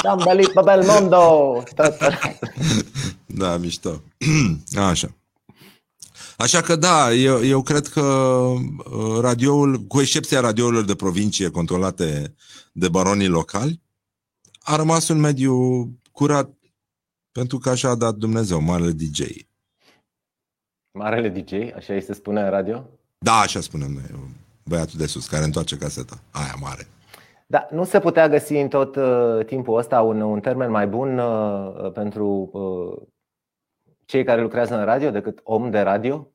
[0.03, 1.63] Lambeli pe Belmondo!
[3.27, 4.03] Da, mișto.
[4.91, 5.15] Așa.
[6.37, 12.35] Așa că da, eu, eu cred că uh, radioul, cu excepția radiourilor de provincie controlate
[12.73, 13.81] de baronii locali,
[14.61, 15.55] a rămas un mediu
[16.13, 16.51] curat
[17.33, 19.21] pentru că așa a dat Dumnezeu, marele DJ.
[20.99, 22.85] Marele DJ, așa îi se spune în radio?
[23.19, 24.31] Da, așa spunem noi,
[24.65, 26.19] băiatul de sus, care întoarce caseta.
[26.31, 26.89] Aia mare.
[27.55, 31.19] Da, nu se putea găsi în tot uh, timpul ăsta un, un termen mai bun
[31.19, 33.07] uh, pentru uh,
[34.05, 36.33] cei care lucrează în radio decât om de radio?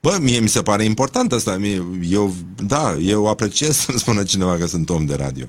[0.00, 1.56] Bă, mie mi se pare important asta.
[1.56, 2.30] Mie, eu,
[2.66, 5.46] da, eu apreciez să-mi spună cineva că sunt om de radio.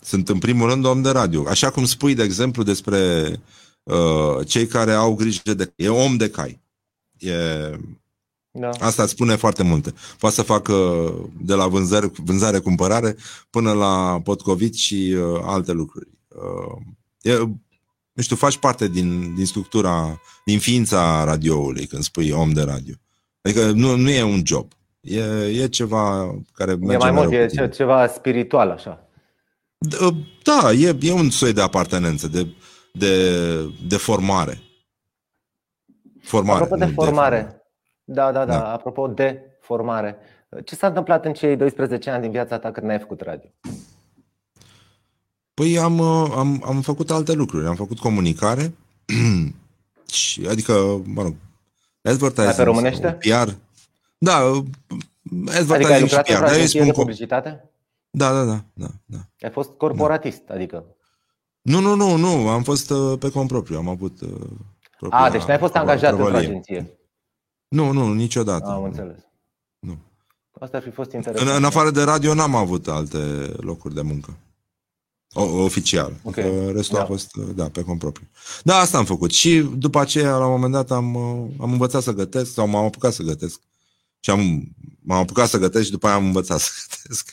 [0.00, 1.44] Sunt în primul rând om de radio.
[1.48, 3.30] Așa cum spui, de exemplu, despre
[3.82, 5.72] uh, cei care au grijă de...
[5.76, 6.60] E om de cai.
[7.18, 7.34] E,
[8.52, 8.68] Da.
[8.68, 9.94] asta îți spune foarte multe.
[10.18, 10.74] Poate să facă
[11.40, 13.16] de la vânzare, vânzare-cumpărare
[13.50, 16.08] până la potcovit și uh, alte lucruri.
[16.28, 16.76] Uh,
[17.22, 17.36] e,
[18.12, 22.94] nu știu, faci parte din, din structura, din ființa radioului când spui om de radio.
[23.42, 24.72] Adică nu, nu e un job.
[25.00, 27.68] E, e ceva care merge E mai mult, mereu e cu tine.
[27.68, 29.04] ce- ceva spiritual așa.
[30.42, 32.46] Da, e, e un soi de apartenență, de,
[32.92, 33.34] de,
[33.88, 34.60] de formare.
[36.22, 36.62] Formare.
[36.62, 37.59] Apropo de nu formare.
[38.12, 38.72] Da, da, da, Da.
[38.72, 40.16] apropo de formare.
[40.64, 43.48] Ce s-a întâmplat în cei 12 ani din viața ta când n-ai făcut radio?
[45.54, 47.66] Păi am, uh, am, am făcut alte lucruri.
[47.66, 48.74] Am făcut comunicare,
[50.12, 51.34] și, adică, mă rog,
[52.02, 53.18] advertising, Mai pe românește?
[53.22, 53.50] sau PR.
[54.18, 54.36] Da,
[55.74, 57.70] adică ai lucrat într-o agenție de publicitate?
[58.10, 59.18] Da, da, da, da, da.
[59.40, 60.54] Ai fost corporatist, da.
[60.54, 60.84] adică?
[61.62, 64.28] Nu, nu, nu, nu, am fost uh, pe cont propriu, am avut uh,
[64.98, 66.99] propria, A, deci n-ai fost angajat într-o agenție?
[67.70, 68.66] Nu, nu, niciodată.
[68.66, 69.18] Am înțeles.
[69.78, 69.98] Nu.
[70.60, 71.48] Asta ar fi fost interesant.
[71.48, 73.18] În, în afară de radio n-am avut alte
[73.56, 74.36] locuri de muncă.
[75.32, 76.16] O, oficial.
[76.22, 76.72] Okay.
[76.72, 77.02] Restul da.
[77.02, 78.28] a fost, da, pe cont propriu.
[78.62, 79.30] Da, asta am făcut.
[79.30, 81.16] Și după aceea, la un moment dat, am,
[81.60, 83.60] am învățat să gătesc sau m-am apucat să gătesc.
[84.20, 87.32] Și am, m-am apucat să gătesc și după aia am învățat să gătesc.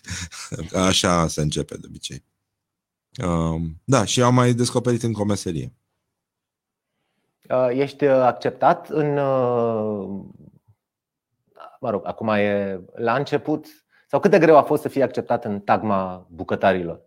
[0.73, 2.23] Așa se începe de obicei.
[3.25, 5.71] Um, da, și am mai descoperit în comeserie.
[5.73, 5.76] Uh,
[7.69, 9.17] ești acceptat în.
[9.17, 10.25] Uh,
[11.79, 13.65] mă rog, acum e la început.
[14.09, 17.05] Sau cât de greu a fost să fie acceptat în tagma bucătarilor?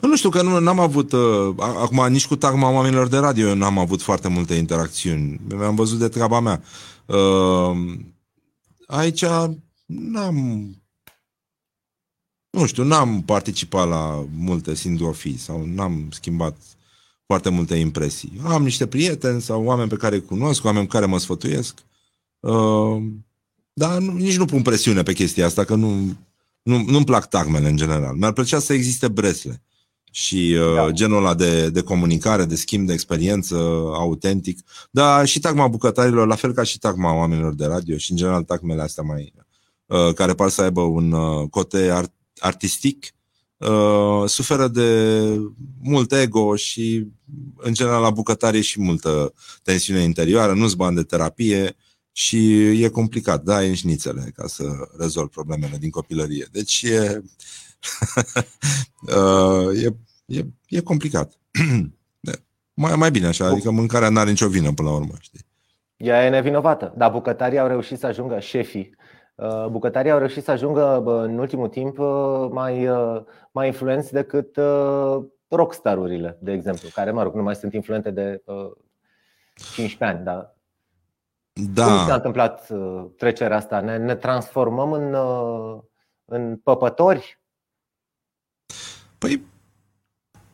[0.00, 3.54] Nu știu că nu am avut, uh, acum nici cu tagma oamenilor de radio eu
[3.54, 5.40] n-am avut foarte multe interacțiuni.
[5.48, 6.62] Mi-am văzut de treaba mea.
[7.06, 7.76] Uh,
[8.86, 9.24] aici
[9.86, 10.68] n-am,
[12.50, 16.56] nu știu, n-am participat la multe sindrofii sau n-am schimbat
[17.30, 18.40] foarte multe impresii.
[18.44, 21.74] Am niște prieteni sau oameni pe care îi cunosc, oameni pe care mă sfătuiesc.
[22.40, 23.02] Uh,
[23.72, 26.16] dar nu, nici nu pun presiune pe chestia asta, că nu,
[26.62, 28.14] nu, nu-mi plac tagmele în general.
[28.14, 29.62] Mi-ar plăcea să existe bresle
[30.10, 30.90] și uh, da.
[30.90, 33.54] genul ăla de, de comunicare, de schimb de experiență
[33.94, 34.58] autentic.
[34.90, 38.42] Dar și tagma bucătarilor, la fel ca și tagma oamenilor de radio și în general
[38.42, 39.32] tagmele astea mai
[39.86, 43.14] uh, care par să aibă un uh, cote art, artistic,
[43.68, 45.22] uh, suferă de
[45.82, 47.06] mult ego și
[47.56, 52.88] în general la bucătarie și multă tensiune interioară, nu-ți bani de terapie, uh, și e
[52.88, 54.64] complicat, da, e șnițele ca să
[54.98, 56.46] rezolv problemele din copilărie.
[56.52, 57.22] Deci e,
[59.16, 61.32] uh, e, e, e complicat.
[62.74, 65.40] mai, mai bine așa, adică mâncarea nu are nicio vină până la urmă, știi?
[65.96, 68.99] Ea e nevinovată, dar bucătarii au reușit să ajungă, șefii, uh,
[69.70, 72.88] bucătarii au reușit să ajungă în ultimul timp uh, mai,
[73.50, 74.58] mai influenți decât
[75.48, 78.42] rockstarurile, de exemplu, care, mă rog, nu mai sunt influente de
[79.74, 80.54] 15 ani, dar
[81.52, 81.84] da.
[81.84, 83.80] Cum s-a întâmplat uh, trecerea asta?
[83.80, 85.78] Ne, ne transformăm în, uh,
[86.24, 87.40] în păpători?
[89.18, 89.42] Păi,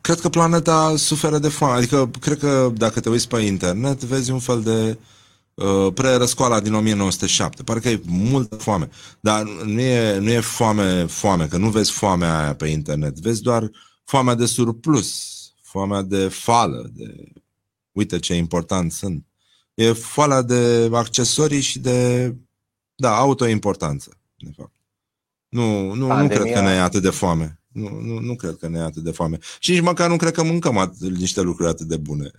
[0.01, 1.77] cred că planeta suferă de foame.
[1.77, 4.97] Adică, cred că dacă te uiți pe internet, vezi un fel de uh,
[5.93, 7.63] pre-răscoala din 1907.
[7.63, 8.89] Parcă e multă foame.
[9.19, 13.19] Dar nu e, nu e foame, foame, că nu vezi foamea aia pe internet.
[13.19, 13.71] Vezi doar
[14.03, 17.33] foamea de surplus, foamea de fală, de
[17.91, 19.25] uite ce important sunt.
[19.73, 22.35] E foala de accesorii și de,
[22.95, 24.75] da, autoimportanță, de fapt.
[25.49, 27.61] Nu, nu, nu cred că ne e atât de foame.
[27.67, 29.37] Nu, nu, nu cred că ne e atât de foame.
[29.59, 32.31] Și nici măcar nu cred că mâncăm atât, niște lucruri atât de bune.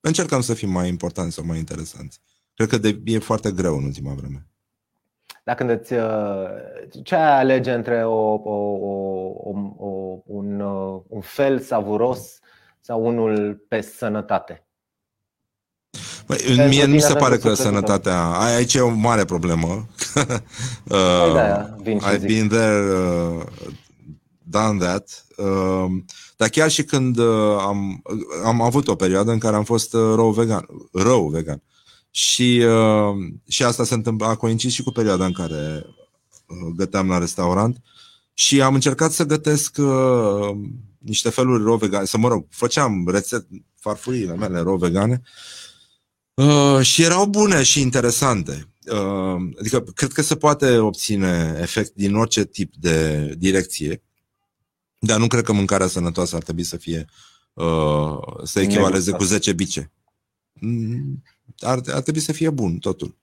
[0.00, 2.20] Uh, încercăm să fim mai importanți sau mai interesanți.
[2.54, 4.46] Cred că de, e foarte greu în ultima vreme.
[5.44, 11.60] Dacă îți, uh, ce ai alege între o, o, o, o, un, uh, un fel
[11.60, 12.38] savuros
[12.80, 14.62] sau unul pe sănătate?
[16.26, 18.30] Băi, mie nu se pare că sănătatea...
[18.30, 19.66] Aici e o mare problemă.
[20.84, 23.42] uh, I've been there, uh,
[24.42, 25.24] done that.
[25.36, 25.86] Uh,
[26.38, 28.02] dar chiar și când uh, am,
[28.44, 30.66] am avut o perioadă în care am fost uh, rău vegan.
[30.92, 31.62] Rău vegan.
[32.10, 33.14] Și, uh,
[33.48, 35.84] și asta se întâmplă, a coincis și cu perioada în care
[36.46, 37.82] uh, găteam la restaurant.
[38.34, 40.56] Și am încercat să gătesc uh,
[40.98, 45.22] niște feluri rău vegane, să mă rog, făceam rețete, farfuriile mele rău vegane
[46.38, 48.68] Uh, și erau bune și interesante.
[48.92, 54.02] Uh, adică, cred că se poate obține efect din orice tip de direcție,
[54.98, 57.06] dar nu cred că mâncarea sănătoasă ar trebui să fie
[57.52, 59.92] uh, să echivaleze cu 10 bice.
[60.52, 61.22] Mm,
[61.60, 63.16] ar, ar trebui să fie bun totul.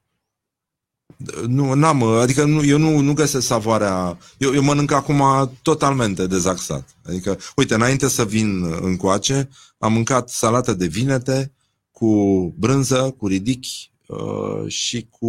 [1.47, 4.17] Nu, n-am, adică nu, eu nu, nu găsesc savoarea.
[4.37, 6.95] Eu, eu mănânc acum totalmente dezaxat.
[7.03, 11.53] Adică, uite, înainte să vin încoace, am mâncat salată de vinete,
[11.91, 15.27] cu brânză, cu ridichi uh, și cu...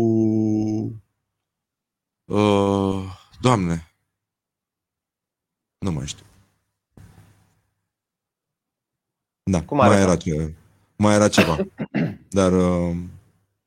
[2.25, 3.03] Uh,
[3.41, 3.95] doamne,
[5.79, 6.26] nu mai știu.
[9.51, 10.55] Da, Cum mai era, ce,
[10.97, 11.57] mai era ceva.
[12.39, 12.97] Dar uh,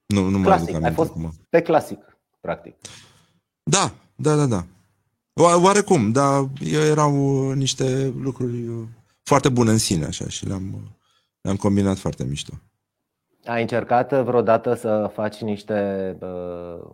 [0.05, 1.31] nu, nu clasic, mai aduc Ai fost acum.
[1.49, 2.75] pe clasic, practic.
[3.63, 4.65] Da, da, da, da.
[5.61, 6.49] Oarecum, dar
[6.91, 8.87] erau niște lucruri uh,
[9.23, 10.89] foarte bune în sine, așa, și le-am, uh,
[11.41, 12.53] le-am combinat foarte mișto.
[13.45, 16.89] Ai încercat vreodată să faci niște uh,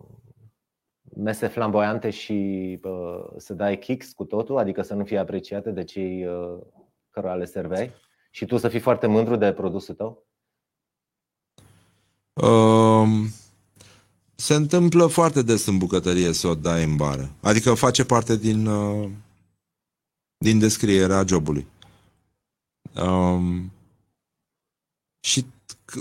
[1.16, 5.84] mese flamboiante și uh, să dai kicks cu totul, adică să nu fie apreciate de
[5.84, 6.58] cei uh,
[7.10, 7.92] cărora le serveai
[8.36, 10.26] și tu să fii foarte mândru de produsul tău?
[12.32, 13.28] Um,
[14.34, 17.30] Se întâmplă foarte des în bucătărie să o dai în bară.
[17.40, 19.10] Adică face parte din, uh,
[20.38, 21.66] din descrierea jobului.
[22.94, 23.72] Um,
[25.20, 25.46] și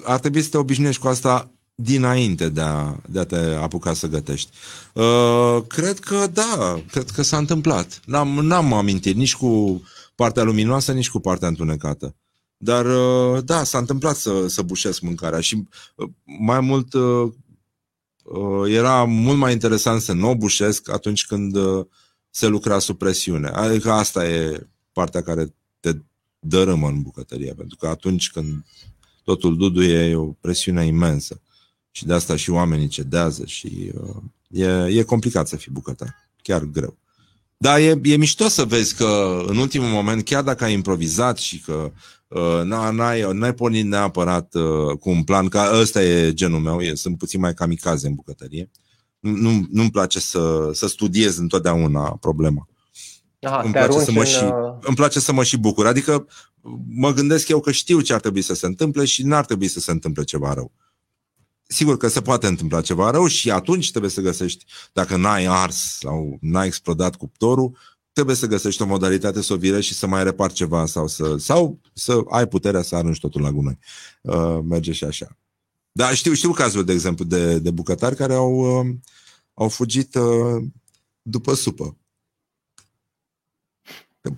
[0.03, 4.07] ar trebui să te obișnuiești cu asta dinainte de a, de a te apuca să
[4.07, 4.51] gătești.
[4.93, 7.99] Uh, cred că da, cred că s-a întâmplat.
[8.05, 9.81] N-am, n-am amintit nici cu
[10.15, 12.15] partea luminoasă, nici cu partea întunecată.
[12.65, 17.31] Dar uh, da, s-a întâmplat să, să bușesc mâncarea și uh, mai mult uh,
[18.23, 21.85] uh, era mult mai interesant să nu o bușesc atunci când uh,
[22.29, 23.47] se lucra sub presiune.
[23.47, 25.91] Adică asta e partea care te
[26.39, 28.65] dărâmă în bucătărie, pentru că atunci când
[29.23, 31.41] totul duduie e o presiune imensă
[31.91, 36.63] și de asta și oamenii cedează și uh, e, e complicat să fii bucătar, chiar
[36.63, 36.97] greu.
[37.57, 41.59] Da, e, e mișto să vezi că în ultimul moment, chiar dacă ai improvizat și
[41.59, 41.91] că
[42.27, 46.93] uh, n-ai, n-ai pornit neapărat uh, cu un plan, că ăsta e genul meu, eu
[46.93, 48.71] sunt puțin mai kamikaze în bucătărie,
[49.19, 52.67] nu, nu-mi place să, să studiez întotdeauna problema.
[53.41, 54.25] Aha, îmi, place să mă în...
[54.25, 55.87] și, uh, îmi place să mă și bucur.
[55.87, 56.27] Adică
[56.95, 59.79] mă gândesc eu că știu ce ar trebui să se întâmple și n-ar trebui să
[59.79, 60.71] se întâmple ceva rău.
[61.67, 65.97] Sigur că se poate întâmpla ceva rău și atunci trebuie să găsești, dacă n-ai ars
[65.99, 67.77] sau n-ai explodat cuptorul,
[68.13, 71.35] trebuie să găsești o modalitate să o vire și să mai repar ceva sau să,
[71.37, 73.77] sau să ai puterea să arunci totul la gunoi.
[74.21, 75.37] Uh, merge și așa.
[75.91, 78.95] Dar știu, știu cazuri, de exemplu, de, de bucătari care au, uh,
[79.53, 80.63] au fugit uh,
[81.21, 81.97] după supă.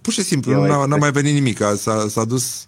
[0.02, 1.58] Pur și simplu, nu n-a, n-a mai venit nimic.
[1.76, 2.66] S-a, s-a dus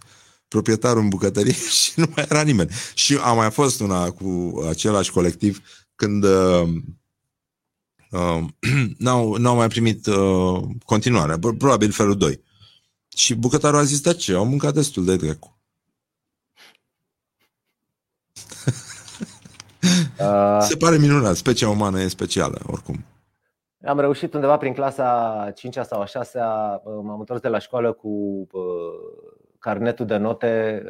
[0.50, 2.70] proprietarul în bucătărie și nu mai era nimeni.
[2.94, 5.62] Și a mai fost una cu același colectiv
[5.96, 6.68] când uh,
[8.12, 8.44] uh,
[8.98, 12.42] n-au, n-au mai primit uh, continuare, probabil felul 2.
[13.16, 15.58] Și bucătarul a zis, da ce, au mâncat destul de drecu.
[20.20, 23.06] Uh, Se pare minunat, specia umană e specială, oricum.
[23.86, 26.40] Am reușit undeva prin clasa 5 sau a 6
[27.04, 28.48] m-am întors de la școală cu
[29.60, 30.84] carnetul de note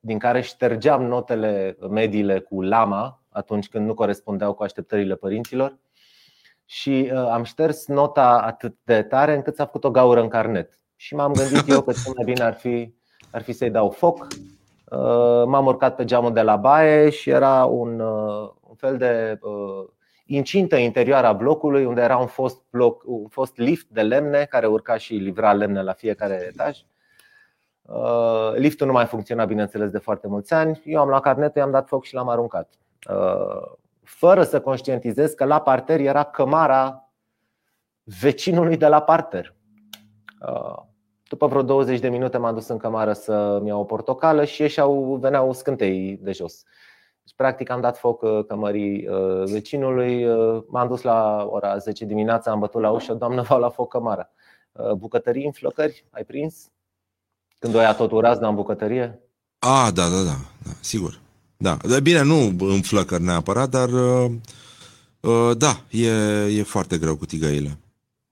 [0.00, 5.78] din care ștergeam notele mediile cu lama atunci când nu corespundeau cu așteptările părinților
[6.64, 10.78] și am șters nota atât de tare încât s-a făcut o gaură în carnet.
[10.96, 12.94] Și m-am gândit eu că cel mai bine ar fi,
[13.32, 14.26] ar fi să-i dau foc.
[15.46, 18.00] M-am urcat pe geamul de la baie și era un,
[18.60, 19.38] un fel de
[20.26, 24.66] incintă interioară a blocului, unde era un fost, bloc, un fost lift de lemne care
[24.66, 26.78] urca și livra lemne la fiecare etaj.
[27.86, 30.82] Uh, liftul nu mai funcționa, bineînțeles, de foarte mulți ani.
[30.84, 32.68] Eu am luat carnetul, i-am dat foc și l-am aruncat.
[33.10, 37.10] Uh, fără să conștientizez că la parter era cămara
[38.20, 39.54] vecinului de la parter.
[40.48, 40.82] Uh,
[41.28, 45.16] după vreo 20 de minute m-am dus în cămară să-mi iau o portocală și ieșeau,
[45.20, 46.62] veneau scântei de jos.
[47.22, 52.04] Deci, practic, am dat foc uh, cămării uh, vecinului, uh, m-am dus la ora 10
[52.04, 54.30] dimineața, am bătut la ușă, doamnă, v-au la foc cămara.
[54.96, 56.72] Bucătării în flăcări, ai prins?
[57.64, 59.20] Când o ia tot urazna în bucătărie?
[59.58, 61.20] A, da, da, da, da sigur.
[61.56, 66.08] Da, dar bine, nu în flăcări neapărat, dar uh, da, e,
[66.44, 67.78] e foarte greu cu tigăile.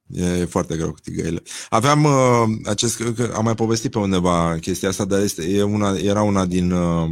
[0.06, 1.42] E foarte greu cu tigăile.
[1.68, 2.12] Aveam uh,
[2.64, 3.02] acest,
[3.34, 7.10] am mai povestit pe undeva chestia asta, dar este, e una, era una din uh,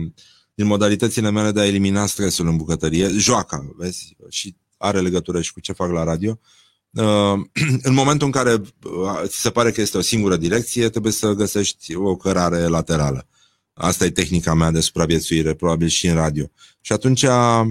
[0.54, 5.52] din modalitățile mele de a elimina stresul în bucătărie, joaca, vezi, și are legătură și
[5.52, 6.38] cu ce fac la radio.
[6.40, 6.48] Uh,
[7.88, 11.32] în momentul în care uh, ți se pare că este o singură direcție, trebuie să
[11.32, 13.26] găsești o cărare laterală.
[13.72, 16.50] Asta e tehnica mea de supraviețuire, probabil și în radio.
[16.80, 17.66] Și atunci uh,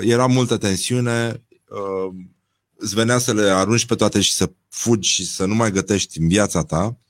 [0.00, 1.44] era multă tensiune,
[2.76, 6.20] îți venea să le arunci pe toate și să fugi și să nu mai gătești
[6.20, 7.00] în viața ta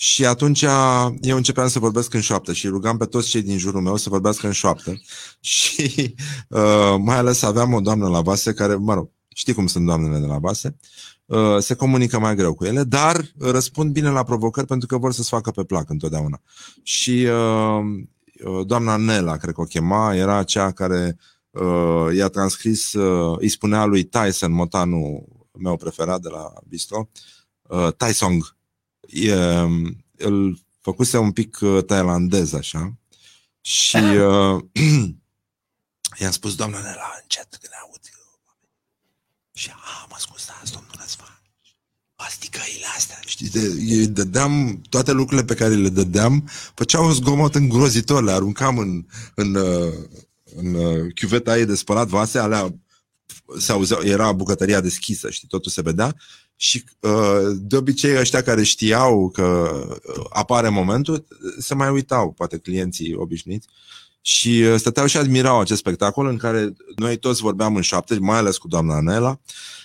[0.00, 0.62] și atunci
[1.20, 4.08] eu începeam să vorbesc în șoaptă și rugam pe toți cei din jurul meu să
[4.08, 5.00] vorbească în șoaptă.
[5.40, 6.14] Și
[6.48, 10.18] uh, mai ales aveam o doamnă la vase care, mă rog, știi cum sunt doamnele
[10.18, 10.76] de la vase,
[11.26, 15.12] uh, se comunică mai greu cu ele, dar răspund bine la provocări pentru că vor
[15.12, 16.40] să-ți facă pe plac întotdeauna.
[16.82, 17.80] Și uh,
[18.44, 21.18] uh doamna Nela, cred că o chema, era cea care
[21.50, 25.24] uh, i-a transcris, uh, îi spunea lui Tyson, motanul
[25.58, 27.08] meu preferat de la Bistro,
[27.62, 28.56] uh, Tysong,
[29.00, 29.34] e,
[30.16, 32.94] îl făcuse un pic uh, tailandez așa.
[33.60, 34.64] Și uh,
[36.20, 37.77] i-am spus, doamna Nela, încet când aud
[39.58, 41.40] și a, mă scuzați, domnul Răzvan,
[42.16, 47.54] pasticăile astea, știi, de, îi dădeam toate lucrurile pe care le dădeam, făceau un zgomot
[47.54, 49.92] îngrozitor, le aruncam în, în, uh,
[50.56, 52.74] în, în chiuveta ei de spălat vase, alea
[53.58, 56.16] se auzea, era bucătăria deschisă, știi, totul se vedea.
[56.56, 59.70] Și uh, de obicei ăștia care știau că
[60.16, 61.26] uh, apare momentul
[61.58, 63.68] se mai uitau, poate clienții obișnuiți
[64.20, 68.36] Și uh, stăteau și admirau acest spectacol în care noi toți vorbeam în șapte, mai
[68.36, 69.40] ales cu doamna Anela,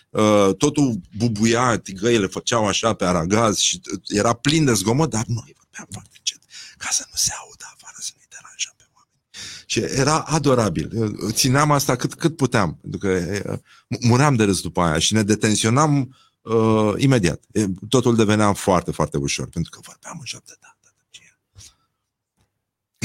[0.10, 5.24] uh, totul bubuia, tigăile făceau așa pe aragaz și uh, era plin de zgomot, dar
[5.28, 6.40] noi vorbeam foarte încet,
[6.78, 9.20] ca să nu se audă afară, să nu-i deranjăm pe oameni.
[9.66, 11.16] Și era adorabil.
[11.32, 13.60] Țineam asta cât, cât puteam, pentru că
[14.00, 17.42] muream de râs după aia și ne detenționam uh, imediat.
[17.90, 20.73] Totul devenea foarte, foarte ușor, pentru că vorbeam în șapte, da.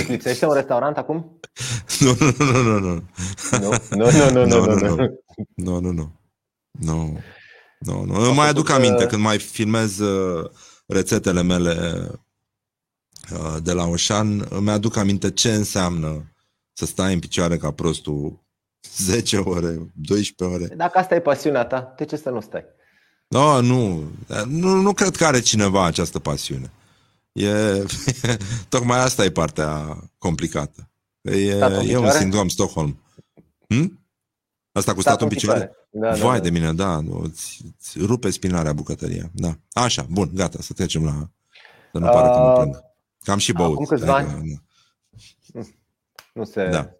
[0.00, 1.40] Îți lipsește un restaurant acum?
[1.98, 3.02] Nu, nu, nu, nu.
[3.50, 5.24] Nu, nu, nu, nu, nu, nu.
[5.54, 6.20] Nu, nu, nu.
[6.70, 7.18] Nu.
[7.78, 8.14] Nu, nu.
[8.14, 10.50] Îmi mai aduc aminte când mai filmez uh,
[10.87, 12.06] rețetele mele
[13.32, 16.32] uh, de la Oșan, îmi aduc aminte ce înseamnă
[16.72, 18.46] să stai în picioare ca prostul
[18.96, 20.74] 10 ore, 12 ore.
[20.74, 22.64] Dacă asta e pasiunea ta, de ce să nu stai?
[23.28, 24.11] No, nu,
[24.46, 26.70] nu, nu cred că are cineva această pasiune.
[27.38, 27.85] E,
[28.68, 30.90] tocmai asta e partea complicată.
[31.20, 33.03] E, e un sindrom Stockholm.
[33.68, 34.01] Hm?
[34.72, 35.59] Asta cu statul în picioare?
[35.59, 35.87] picioare.
[35.90, 36.96] Da, da, Vai da, de mine, da.
[37.22, 39.31] Îți, îți rupe spinarea bucătăria.
[39.33, 39.59] Da.
[39.72, 41.31] Așa, bun, gata, să trecem la...
[41.92, 42.83] Să nu uh, pare că mă plâng.
[43.20, 43.72] Cam și băut.
[43.72, 44.62] Acum câțiva ani?
[45.53, 45.61] Da.
[46.35, 46.68] Nu se...
[46.68, 46.90] Da.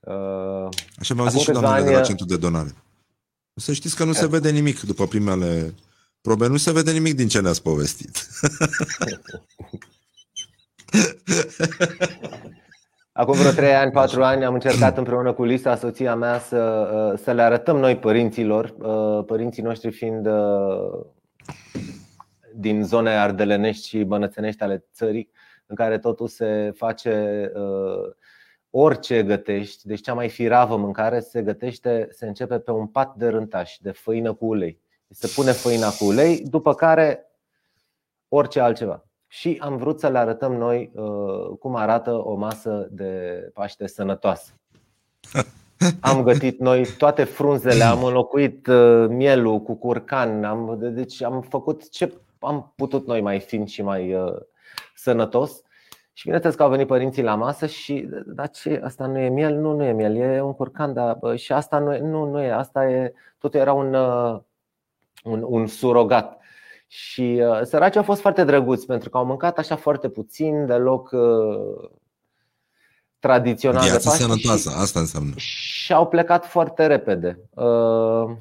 [0.00, 0.68] Uh,
[0.98, 2.74] Așa mi-au zis și doamnele de la centru de donare.
[3.54, 5.74] Să știți că nu se vede nimic după primele
[6.20, 8.18] probe, nu se vede nimic din ce ne-ați povestit.
[13.18, 17.18] Acum vreo trei ani, patru ani am încercat împreună cu Lisa, soția mea, să, uh,
[17.18, 21.06] să le arătăm noi părinților, uh, părinții noștri fiind uh,
[22.54, 25.30] din zone ardelenești și bănățenești ale țării,
[25.66, 27.50] în care totul se face
[28.70, 33.28] orice gătești, deci cea mai firavă mâncare se gătește, se începe pe un pat de
[33.28, 34.80] rântaș, de făină cu ulei.
[35.10, 37.26] Se pune făina cu ulei, după care
[38.28, 39.02] orice altceva.
[39.26, 44.52] Și am vrut să le arătăm noi uh, cum arată o masă de Paște sănătoasă.
[46.00, 51.90] Am gătit noi toate frunzele, am înlocuit uh, mielul cu curcan, am, deci am făcut
[51.90, 54.36] ce am putut noi mai fin și mai uh,
[54.94, 55.62] sănătos.
[56.12, 59.54] Și bineînțeles că au venit părinții la masă și dar ce, asta nu e miel?
[59.54, 62.52] Nu, nu e miel, e un curcan, dar și asta nu e, nu, nu e,
[62.52, 63.96] asta e, totul era un,
[65.22, 66.36] un, un surogat.
[66.86, 71.10] Și uh, săracii au fost foarte drăguți pentru că au mâncat așa foarte puțin, deloc
[71.12, 71.90] uh,
[73.18, 73.82] tradițional.
[73.82, 75.32] Viața sănătoasă, asta înseamnă.
[75.36, 77.40] Și au plecat foarte repede.
[77.50, 78.36] Uh,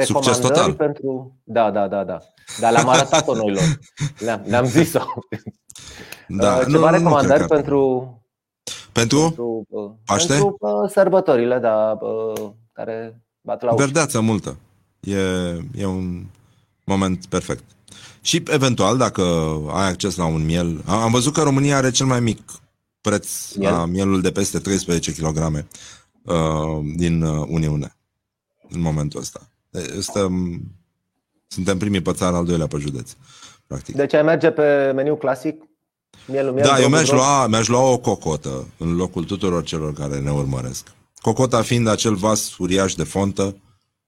[0.00, 0.74] Succes total.
[0.74, 1.36] pentru.
[1.44, 2.18] Da, da, da, da.
[2.60, 3.78] Dar le-am arătat-o noi lor.
[4.18, 5.00] Le-am, le-am zis-o.
[6.28, 8.22] Da, uh, Ceva nu, recomandări nu pentru.
[8.92, 9.20] Pentru?
[9.20, 10.32] Pentru, uh, Paște?
[10.32, 13.84] pentru uh, sărbătorile, da, uh, care bat la ușă.
[13.84, 14.56] Verdeață multă.
[15.06, 15.18] E,
[15.76, 16.24] e un
[16.84, 17.64] moment perfect.
[18.20, 19.22] Și eventual, dacă
[19.68, 22.40] ai acces la un miel, am văzut că România are cel mai mic
[23.00, 23.72] preț miel?
[23.72, 25.64] la mielul de peste 13 kg
[26.22, 26.34] uh,
[26.96, 27.96] din uh, Uniune
[28.68, 29.40] în momentul ăsta.
[29.70, 30.20] Este,
[31.46, 33.10] suntem primii pe țară, al doilea pe județ.
[33.66, 33.94] Practic.
[33.94, 35.62] Deci ai merge pe meniu clasic?
[36.26, 40.20] Mielul, miel, da, eu mi-aș lua, mi-aș lua o cocotă în locul tuturor celor care
[40.20, 40.92] ne urmăresc.
[41.20, 43.56] Cocota fiind acel vas uriaș de fontă,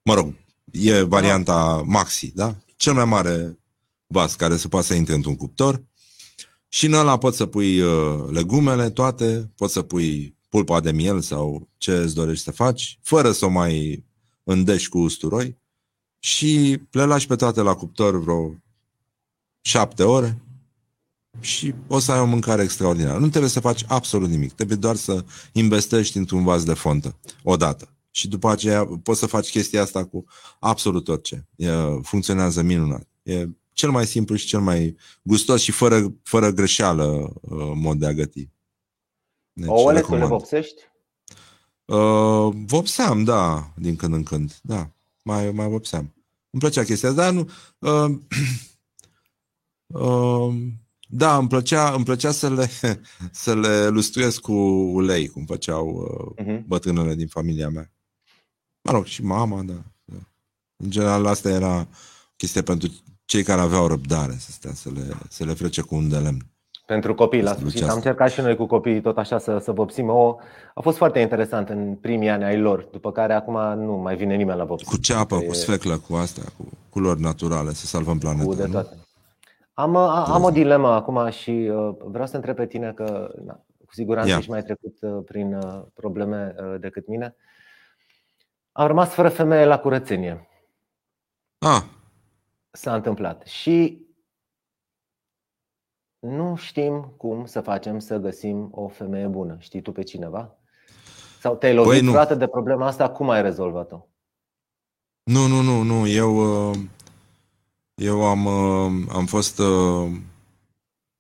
[0.03, 0.35] mă rog,
[0.77, 2.55] E varianta maxi, da?
[2.77, 3.59] Cel mai mare
[4.07, 5.85] vas care se poate să intre într-un cuptor.
[6.69, 11.21] Și în ăla poți să pui uh, legumele toate, poți să pui pulpa de miel
[11.21, 14.05] sau ce îți dorești să faci, fără să o mai
[14.43, 15.59] îndești cu usturoi
[16.19, 18.55] și le lași pe toate la cuptor vreo
[19.61, 20.43] șapte ore
[21.41, 23.19] și o să ai o mâncare extraordinară.
[23.19, 27.94] Nu trebuie să faci absolut nimic, trebuie doar să investești într-un vas de fontă, odată
[28.15, 30.25] și după aceea poți să faci chestia asta cu
[30.59, 31.49] absolut orice.
[31.57, 31.71] E,
[32.03, 33.09] funcționează minunat.
[33.23, 38.07] E cel mai simplu și cel mai gustos și fără, fără greșeală uh, mod de
[38.07, 38.51] a găti.
[39.53, 40.83] Deci, Ouăle tu le vopsești?
[41.85, 44.59] Uh, vopseam, da, din când în când.
[44.63, 44.91] Da,
[45.23, 46.15] mai, mai vopseam.
[46.51, 47.51] Îmi plăcea chestia asta, dar nu...
[47.79, 48.19] Uh,
[50.03, 50.55] uh,
[51.09, 52.71] da, îmi plăcea, îmi plăcea să, le,
[53.45, 54.53] să le lustruiesc cu
[54.93, 56.63] ulei, cum făceau uh, uh-huh.
[56.67, 57.94] bătrânele din familia mea.
[58.85, 59.73] Mă rog, și mama, da.
[60.05, 60.19] da.
[60.77, 61.87] În general, asta era
[62.37, 62.89] chestia pentru
[63.25, 66.47] cei care aveau răbdare să stea, să le, să le frece cu un de lemn.
[66.87, 67.83] Pentru copii, la sfârșit.
[67.83, 70.09] Am încercat și noi cu copiii tot așa să, să vopsim.
[70.09, 70.37] O,
[70.75, 74.35] a fost foarte interesant în primii ani ai lor, după care acum nu mai vine
[74.35, 74.89] nimeni la vopsit.
[74.89, 78.45] Cu ceapă, cu sfeclă, cu astea, cu culori naturale, să salvăm planeta.
[78.45, 78.97] Cu de toate.
[79.75, 83.95] Am, am o dilemă acum și uh, vreau să întreb pe tine că na, cu
[83.95, 87.37] siguranță ești mai trecut uh, prin uh, probleme decât mine.
[88.77, 90.49] Am rămas fără femeie la curățenie.
[91.59, 91.83] Ah.
[92.71, 93.47] S-a întâmplat.
[93.47, 94.07] Și
[96.19, 99.57] nu știm cum să facem să găsim o femeie bună.
[99.59, 100.59] Știi tu pe cineva?
[101.41, 102.11] Sau te-ai lovit Băi, nu.
[102.11, 103.11] vreodată de problema asta?
[103.11, 104.07] Cum ai rezolvat-o?
[105.23, 106.07] Nu, nu, nu, nu.
[106.07, 106.79] Eu, uh,
[107.95, 110.11] eu am, uh, am fost uh,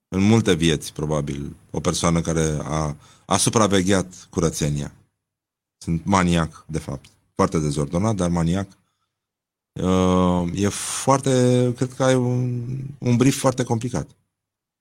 [0.08, 2.96] în multe vieți, probabil, o persoană care a,
[3.26, 4.92] a supravegheat curățenia.
[5.78, 7.13] Sunt maniac, de fapt.
[7.34, 8.68] Foarte dezordonat, dar maniac.
[9.82, 11.30] Uh, E foarte,
[11.76, 12.60] cred că ai un,
[12.98, 14.06] un brief foarte complicat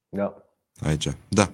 [0.08, 0.34] Da.
[0.80, 1.12] aici.
[1.28, 1.50] Da.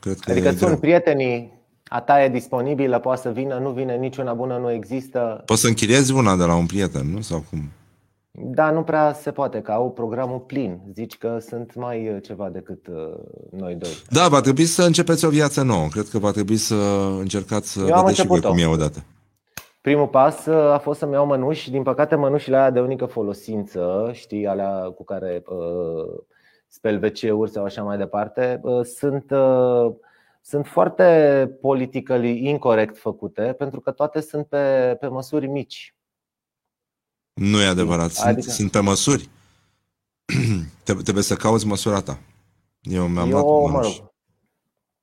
[0.00, 0.68] Cred că Adică e greu.
[0.68, 1.52] sunt prietenii,
[1.84, 5.42] a ta e disponibilă, poate să vină, nu vine niciuna bună, nu există.
[5.46, 7.20] Poți să închiriezi una de la un prieten, nu?
[7.20, 7.70] Sau cum?
[8.30, 10.80] Da, nu prea se poate, că au programul plin.
[10.94, 12.94] Zici că sunt mai uh, ceva decât uh,
[13.60, 13.90] noi doi.
[14.10, 15.88] Da, va trebui să începeți o viață nouă.
[15.88, 16.74] Cred că va trebui să
[17.18, 18.48] încercați să Eu am vedeți și voi început-o.
[18.48, 19.04] cum e odată.
[19.84, 21.70] Primul pas uh, a fost să-mi iau mănuși.
[21.70, 26.20] Din păcate, mănușile alea de unică folosință, știi, alea cu care uh,
[26.68, 29.92] speli WC-uri sau așa mai departe, uh, sunt, uh,
[30.40, 35.94] sunt foarte politically incorrect făcute pentru că toate sunt pe, pe măsuri mici.
[37.32, 38.10] Nu e adevărat.
[38.10, 39.28] Sunt, Adică- sunt pe măsuri.
[40.84, 42.18] Trebuie trebuie să cauți măsura ta.
[42.80, 43.98] Eu mi-am luat Eu, mă mănuși.
[43.98, 44.13] rog,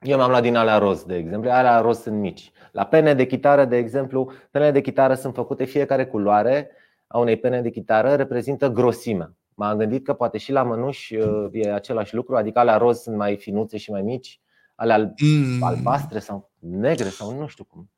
[0.02, 1.50] eu mi-am luat din alea roz, de exemplu.
[1.50, 2.52] Alea roz sunt mici.
[2.72, 6.70] La pene de chitară, de exemplu, penele de chitară sunt făcute fiecare culoare
[7.08, 9.36] a unei pene de chitară reprezintă grosimea.
[9.54, 13.16] M-am gândit că poate și la mănuși uh, e același lucru, adică alea roz sunt
[13.16, 14.40] mai finuțe și mai mici,
[14.76, 17.90] alea al- Mm, albastre sau negre sau nu știu cum.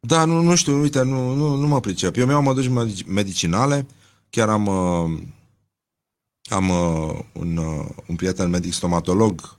[0.00, 2.16] Da, nu, nu știu, uite, nu, nu, nu mă pricep.
[2.16, 3.86] Eu mi-am măduși medici- medicinale,
[4.30, 5.18] chiar am, uh,
[6.50, 9.57] am uh, un, uh, un prieten medic stomatolog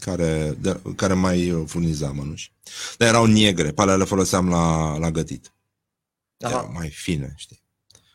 [0.00, 2.52] care, de, care mai uh, furniza mănuși.
[2.98, 5.52] Dar erau negre, pe alea le foloseam la, la gătit.
[6.36, 6.70] Erau Aha.
[6.74, 7.64] mai fine, știi?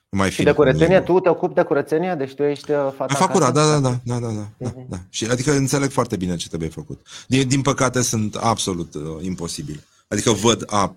[0.09, 0.49] Mai Și fine.
[0.49, 2.15] de curățenie, cu tu te ocupi de curățenie?
[2.17, 3.69] Deci tu ești uh, fata Am fac curat, acasă?
[3.69, 4.85] da, da, da, da, da, da, da, Mhm.
[4.89, 4.97] da.
[5.09, 7.07] Și adică înțeleg foarte bine ce trebuie făcut.
[7.27, 9.83] Din, din păcate sunt absolut uh, imposibil.
[10.07, 10.95] Adică văd, a,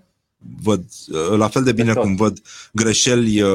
[0.61, 2.01] văd uh, la fel de bine tot.
[2.03, 2.41] cum văd
[2.73, 3.51] greșeli uh,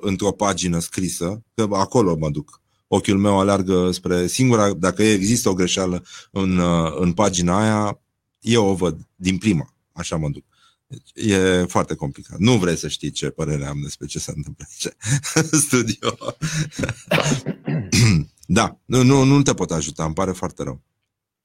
[0.00, 2.60] într-o pagină scrisă, că acolo mă duc.
[2.88, 8.00] Ochiul meu aleargă spre singura, dacă există o greșeală în, uh, în pagina aia,
[8.40, 10.44] eu o văd din prima, așa mă duc.
[10.86, 12.38] Deci, e foarte complicat.
[12.38, 14.94] Nu vrei să știi ce părere am despre ce se întâmplă aici
[15.52, 16.16] în studio.
[18.46, 20.80] da, nu, nu, nu te pot ajuta, îmi pare foarte rău.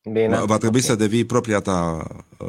[0.04, 0.28] Bine.
[0.28, 0.86] Va, va trebui Ok.
[0.86, 2.48] să devii propria ta uh,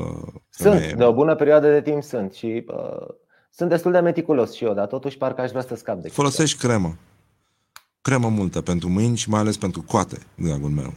[0.51, 0.95] Sunt, femeie.
[0.97, 3.15] de o bună perioadă de timp sunt și uh,
[3.51, 6.23] sunt destul de meticulos și eu, dar totuși parcă aș vrea să scap de chestia
[6.23, 6.97] Folosești cremă.
[8.05, 10.95] Cremă multă pentru mâini și mai ales pentru coate, dragul meu.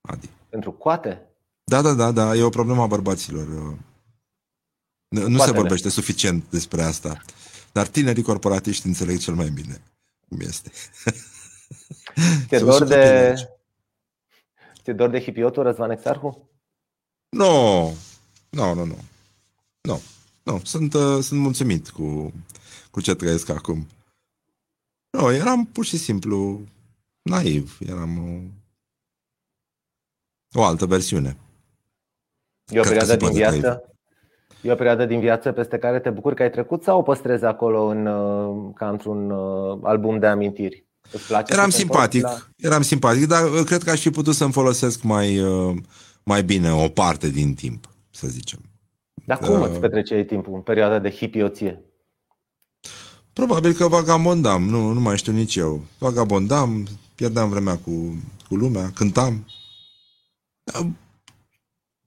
[0.00, 0.26] Adi.
[0.26, 0.36] asta.
[0.48, 1.26] Pentru coate?
[1.64, 3.46] Da, da, da, da, e o problemă a bărbaților.
[3.48, 3.76] uh.
[5.08, 5.58] Nu, nu se Coatele.
[5.58, 7.22] vorbește suficient despre asta.
[7.72, 9.82] Dar tinerii corporatiști înțeleg cel mai bine
[10.28, 10.70] cum este.
[12.46, 13.48] Ți-e Sunt dor super de, tineri.
[14.82, 16.48] ți dor de hipiotul Răzvan Exarhu?
[17.28, 17.82] Nu,
[18.50, 18.98] nu, nu, nu.
[19.80, 20.00] Nu,
[20.42, 20.60] nu.
[20.64, 22.32] Sunt, uh, sunt mulțumit cu,
[22.90, 23.86] cu ce trăiesc acum.
[25.20, 26.60] Nu, eram pur și simplu
[27.22, 27.78] naiv.
[27.86, 28.40] Eram o,
[30.60, 31.36] o altă versiune.
[32.66, 33.92] E o Cred că perioadă se din poate viață?
[34.62, 37.44] E o perioadă din viață peste care te bucuri că ai trecut sau o păstrezi
[37.44, 40.86] acolo în, uh, ca într-un uh, album de amintiri?
[41.12, 44.10] Îți place Eram să te simpatic, întorci eram simpatic, dar uh, cred că aș fi
[44.10, 45.76] putut să-mi folosesc mai, uh,
[46.22, 48.58] mai bine o parte din timp, să zicem.
[49.24, 49.34] La...
[49.34, 49.68] Dar cum Uh.
[49.68, 51.82] îți petreceai timpul în perioada de hipioție?
[53.38, 55.82] Probabil că vagabondam, nu, nu mai știu nici eu.
[55.98, 59.46] Vagabondam, pierdeam vremea cu, cu lumea, cântam.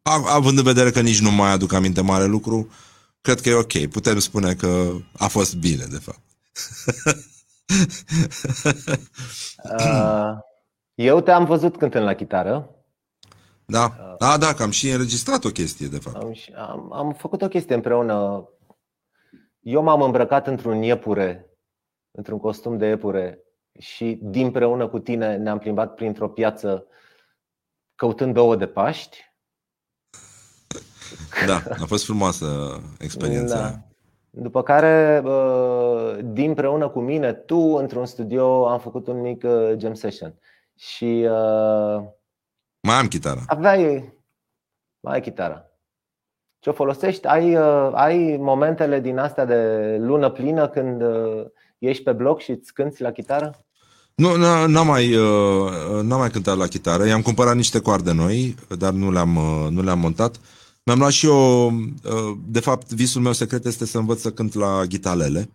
[0.01, 2.69] A- Având în vedere că nici nu mai aduc aminte mare lucru,
[3.21, 3.85] cred că e ok.
[3.91, 6.19] Putem spune că a fost bine, de fapt.
[9.79, 10.37] Uh,
[10.95, 12.69] Eu te-am văzut cântând la chitară.
[13.65, 16.15] Da, da, da, că am și înregistrat o chestie, de fapt.
[16.23, 18.43] Am, și- am, am făcut o chestie împreună.
[19.61, 21.49] Eu m-am îmbrăcat într-un iepure,
[22.11, 23.39] într-un costum de iepure
[23.79, 26.85] și dinpreună cu tine ne-am plimbat printr-o piață
[27.95, 29.29] căutând ouă de Paști.
[31.45, 33.55] Da, a fost frumoasă experiența.
[33.55, 33.65] Da.
[33.65, 33.85] aia.
[34.29, 39.93] După care, uh, dinpreună cu mine, tu, într-un studio, am făcut un mic uh, jam
[39.93, 40.39] session.
[40.75, 42.03] Și uh,
[42.87, 43.41] Mai am chitara.
[43.47, 44.13] aveai
[44.99, 45.70] mai ai chitara.
[46.61, 47.27] Ce o folosești?
[47.27, 49.55] Ai, uh, ai momentele din astea de
[49.99, 51.45] lună plină când uh,
[51.77, 53.65] ești pe bloc și îți cânti la chitară?
[54.15, 57.05] Nu, n- n-am mai, uh, n-am mai cântat la chitară.
[57.05, 60.39] I-am cumpărat niște coarde noi, dar nu le-am, uh, nu le-am montat.
[60.85, 64.53] Mi-am luat și eu, uh, de fapt, visul meu secret este să învăț să cânt
[64.53, 65.49] la ghitalele.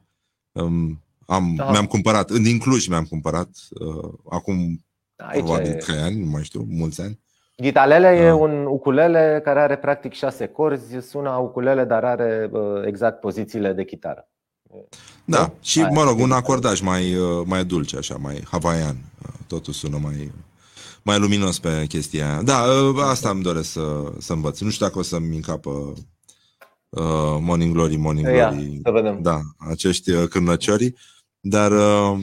[0.52, 1.70] Um, Am, Aha.
[1.70, 4.84] mi-am cumpărat, din Cluj mi-am cumpărat, uh, acum
[5.16, 5.74] Aici Probabil e...
[5.74, 7.20] trei ani, nu mai știu, mulți ani.
[7.56, 8.36] Ghitalele e ah.
[8.38, 12.50] un ukulele care are practic șase corzi, sună ukulele, dar are
[12.86, 14.28] exact pozițiile de chitară.
[15.24, 15.52] Da, da?
[15.60, 18.96] și mă rog, un acordaj mai, mai dulce, așa, mai havaian.
[19.46, 20.32] Totul sună mai,
[21.02, 22.42] mai luminos pe chestia aia.
[22.42, 22.62] Da,
[22.96, 24.60] asta îmi doresc să, să învăț.
[24.60, 25.70] Nu știu dacă o să-mi încapă
[26.88, 28.72] uh, Morning Glory, Morning Glory.
[28.72, 29.22] Ia, să vedem.
[29.22, 30.96] Da, acești uh, cârnăciorii.
[31.40, 32.18] Dar uh,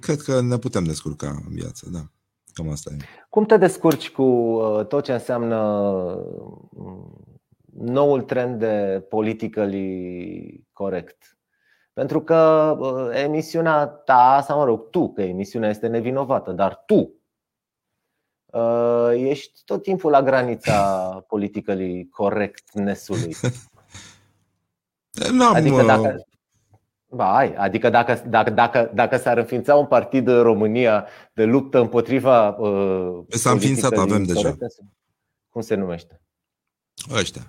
[0.00, 2.04] cred că ne putem descurca în viață, da.
[2.54, 3.04] Cam asta e.
[3.28, 5.58] Cum te descurci cu uh, tot ce înseamnă
[6.70, 7.02] uh,
[7.74, 11.38] noul trend de politically corect?
[11.92, 17.14] Pentru că uh, emisiunea ta, sau mă rog, tu, că emisiunea este nevinovată, dar tu
[19.14, 23.36] ești tot timpul la granița politically correctness-ului.
[25.52, 26.24] Adică dacă,
[27.12, 27.54] Ba, ai.
[27.54, 32.48] Adică dacă, dacă, dacă, dacă s-ar înființa un partid în România de luptă împotriva.
[32.48, 34.56] Uh, S-a înființat, avem deja.
[35.48, 36.20] Cum se numește?
[37.12, 37.46] Ăștia.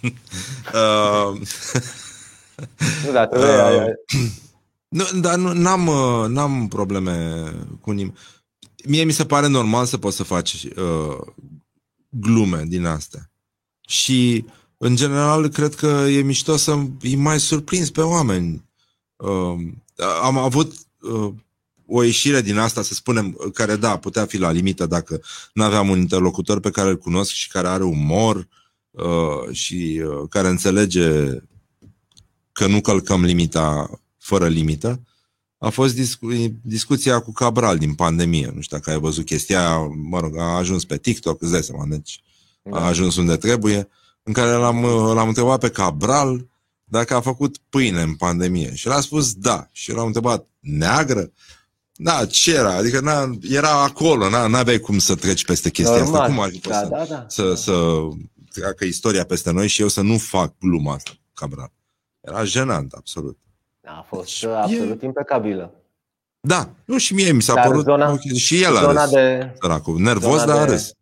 [0.74, 1.40] uh,
[3.04, 3.86] nu, da, uh,
[4.88, 7.42] nu, dar nu, n-am, uh, n-am probleme
[7.80, 8.18] cu nimeni.
[8.84, 11.16] Mie mi se pare normal să poți să faci uh,
[12.08, 13.30] glume din astea.
[13.80, 14.52] Și uh,
[14.84, 18.64] în general, cred că e mișto să îi mai surprins pe oameni.
[19.16, 19.54] Uh,
[20.22, 21.32] am avut uh,
[21.86, 25.20] o ieșire din asta, să spunem, care, da, putea fi la limită dacă
[25.52, 28.48] nu aveam un interlocutor pe care îl cunosc și care are umor
[28.90, 31.38] uh, și uh, care înțelege
[32.52, 35.00] că nu călcăm limita fără limită.
[35.58, 38.52] A fost discu- discuția cu Cabral din pandemie.
[38.54, 41.62] Nu știu dacă ai văzut chestia aia, mă rog, a ajuns pe TikTok, îți dai
[41.62, 42.22] seama, deci
[42.64, 42.86] a da.
[42.86, 43.76] ajuns unde trebuie.
[43.76, 46.48] Uh, în care l-am, l-am întrebat pe Cabral
[46.84, 48.74] dacă a făcut pâine în pandemie.
[48.74, 49.68] Și l-a spus da.
[49.72, 51.32] Și l-am întrebat, neagră?
[51.96, 52.74] Da, ce era?
[52.74, 56.20] Adică n-a, era acolo, n aveai cum să treci peste chestia Normal.
[56.20, 56.32] asta.
[56.32, 57.24] Cum ar fi da, să, da, da.
[57.28, 57.72] să, să
[58.52, 61.72] treacă istoria peste noi și eu să nu fac gluma asta, Cabral.
[62.20, 63.38] Era jenant, absolut.
[63.84, 65.04] A fost și absolut e...
[65.04, 65.72] impecabilă.
[66.40, 69.98] Da, nu și mie mi s-a dar părut zona, și el a râs, de, săracul,
[69.98, 70.92] nervos, dar a râs.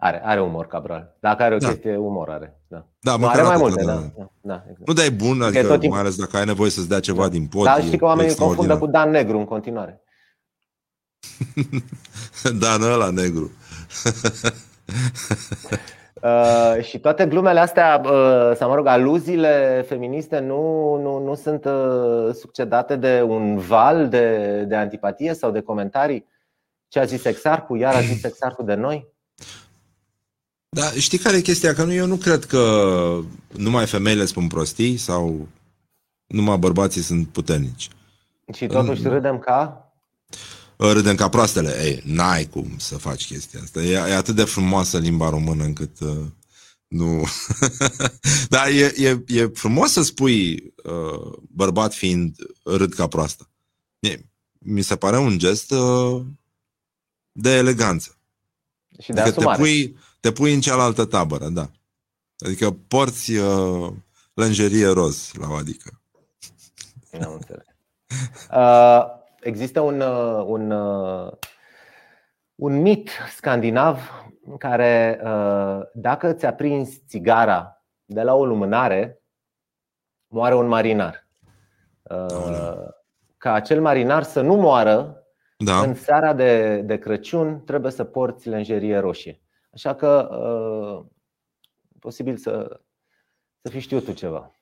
[0.00, 1.16] Are, are umor Cabral.
[1.20, 1.68] Dacă are o da.
[1.68, 2.60] chestie, umor are.
[2.68, 3.92] Da, da nu, are mai multe, da.
[3.92, 4.86] da, da exact.
[4.86, 5.92] Nu dai bun, adică tot timp...
[5.92, 7.28] mai ales dacă ai nevoie să-ți dea ceva da.
[7.28, 7.64] din pod.
[7.64, 10.02] Da, știi că oamenii confundă cu Dan Negru în continuare.
[12.60, 13.50] Dan ăla negru.
[16.22, 21.64] Uh, și toate glumele astea, uh, sau mă rog, aluziile feministe nu, nu, nu sunt
[21.64, 26.26] uh, succedate de un val de, de antipatie sau de comentarii?
[26.88, 29.16] Ce a zis Exarcu, iar a zis Exarcu de noi?
[30.68, 31.74] Da, știi care e chestia?
[31.74, 33.22] Că nu, eu nu cred că
[33.56, 35.48] numai femeile spun prostii sau
[36.26, 37.88] numai bărbații sunt puternici.
[38.54, 39.10] Și totuși în...
[39.10, 39.92] râdem ca?
[40.76, 41.84] Râdem ca proastele.
[41.84, 43.82] Ei, n-ai cum să faci chestia asta.
[43.82, 46.24] E, e atât de frumoasă limba română încât uh,
[46.88, 47.24] nu...
[48.48, 53.50] Dar e, e, e frumos să spui uh, bărbat fiind râd ca proastă.
[53.98, 54.20] E,
[54.58, 56.22] mi se pare un gest uh,
[57.32, 58.16] de eleganță.
[58.98, 59.56] Și de adică asumare.
[59.56, 61.70] te pui, te pui în cealaltă tabără, da.
[62.44, 63.92] Adică porți uh,
[64.34, 66.00] lenjerie roz la o adică.
[67.20, 67.66] Nu înțeleg.
[68.54, 69.04] Uh,
[69.40, 71.32] există un, uh, un, uh,
[72.54, 73.98] un mit scandinav
[74.44, 79.22] în care uh, dacă ți-a prins țigara de la o lumânare,
[80.26, 81.26] moare un marinar.
[82.02, 82.88] Uh,
[83.36, 85.22] ca acel marinar să nu moară
[85.56, 85.80] da.
[85.80, 89.40] în seara de, de Crăciun, trebuie să porți lenjerie roșie.
[89.70, 91.04] Așa că uh,
[91.98, 92.80] posibil să,
[93.62, 94.52] să fi știut tu ceva.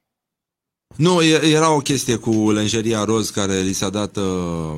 [0.96, 4.76] Nu, era o chestie cu lenjeria roz care li s-a dat, uh,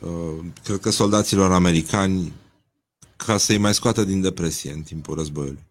[0.00, 2.32] uh, cred că soldaților americani,
[3.16, 5.66] ca să-i mai scoată din depresie în timpul războiului.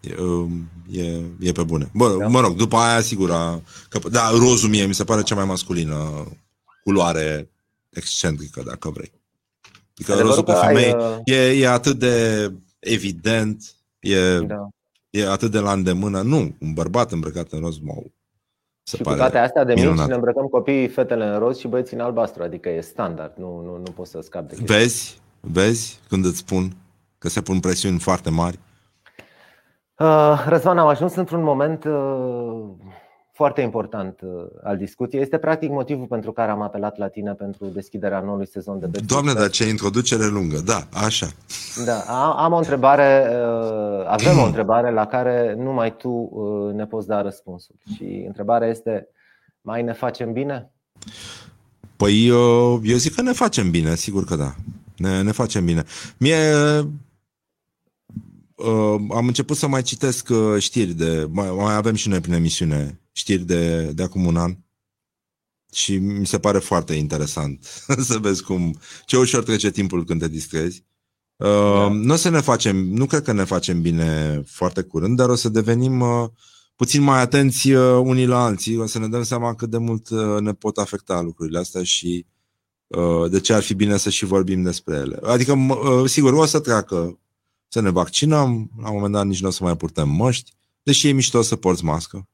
[0.00, 0.50] E, uh,
[0.90, 1.90] e, e pe bune.
[1.94, 2.26] Bă, da.
[2.26, 5.44] mă rog, după aia, sigur, a, că, da, rozul mie mi se pare cea mai
[5.44, 6.26] masculină
[6.84, 7.50] culoare
[7.90, 9.12] excentrică, dacă vrei.
[9.94, 11.18] Adică rozul pe femei ai, uh...
[11.24, 14.68] e, e atât de evident, e, da.
[15.10, 16.22] e atât de la îndemână.
[16.22, 17.94] Nu, un bărbat îmbrăcat în roz, mă,
[18.82, 21.68] se și pare cu toate astea de mici ne îmbrăcăm copiii, fetele în roz și
[21.68, 24.76] băieții în albastru, adică e standard, nu, nu, nu poți să scapi de chestia.
[24.76, 25.20] Vezi?
[25.40, 26.76] Vezi când îți spun
[27.18, 28.58] că se pun presiuni foarte mari?
[29.98, 32.68] Uh, Răzvan, am ajuns într-un moment uh,
[33.38, 34.30] foarte important uh,
[34.62, 35.22] al discuției.
[35.22, 39.08] Este practic motivul pentru care am apelat la tine pentru deschiderea noului sezon de Betclic.
[39.08, 41.26] Doamne, dar ce introducere lungă, da, așa.
[41.84, 41.98] Da,
[42.44, 47.22] am o întrebare, uh, avem o întrebare la care numai tu uh, ne poți da
[47.22, 47.74] răspunsul.
[47.94, 49.08] Și întrebarea este,
[49.60, 50.70] mai ne facem bine?
[51.96, 54.54] Păi eu, eu zic că ne facem bine, sigur că da.
[54.96, 55.84] Ne, ne facem bine.
[56.16, 56.36] Mie
[58.54, 61.28] uh, am început să mai citesc uh, știri de.
[61.30, 64.56] Mai, mai avem și noi prin emisiune știri de, de acum un an.
[65.72, 67.64] Și mi se pare foarte interesant
[68.08, 68.78] să vezi cum.
[69.06, 70.84] Ce ușor trece timpul când te distrezi.
[71.36, 71.88] Uh, da.
[71.88, 75.34] Nu o să ne facem, nu cred că ne facem bine foarte curând, dar o
[75.34, 76.28] să devenim uh,
[76.76, 80.08] puțin mai atenți uh, unii la alții, o să ne dăm seama cât de mult
[80.08, 82.26] uh, ne pot afecta lucrurile astea și
[82.86, 85.18] uh, de ce ar fi bine să și vorbim despre ele.
[85.22, 87.18] Adică, uh, sigur, o să treacă
[87.68, 90.52] să ne vaccinăm, la un moment dat nici nu o să mai purtăm măști,
[90.82, 92.28] deși e mișto să porți mască.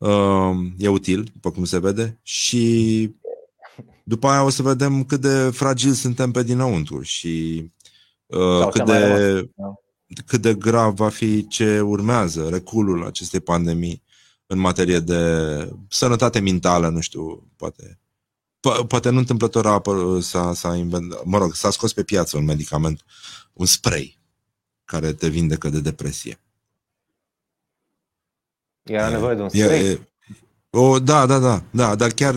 [0.00, 3.14] Uh, e util, după cum se vede, și
[4.04, 7.64] după aia o să vedem cât de fragil suntem pe dinăuntru și
[8.26, 9.74] uh, cât, de, da.
[10.26, 14.02] cât de grav va fi ce urmează, reculul acestei pandemii
[14.46, 15.22] în materie de
[15.88, 18.00] sănătate mentală, nu știu, poate.
[18.58, 22.36] Po- poate nu întâmplător a apă, s-a, s-a inventat, mă rog, s-a scos pe piață
[22.36, 23.04] un medicament,
[23.52, 24.18] un spray
[24.84, 26.40] care te vindecă de depresie.
[28.82, 29.86] Era nevoie de un spray?
[29.86, 30.00] E,
[30.70, 32.34] o, da, da, da, da, dar chiar,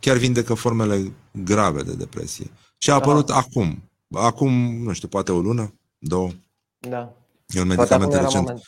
[0.00, 2.50] chiar vindecă formele grave de depresie.
[2.78, 3.36] Și a apărut da.
[3.36, 3.90] acum.
[4.10, 6.30] Acum, nu știu, poate o lună, două.
[6.78, 7.12] Da.
[7.48, 8.34] E un medicament recent.
[8.34, 8.62] Moment.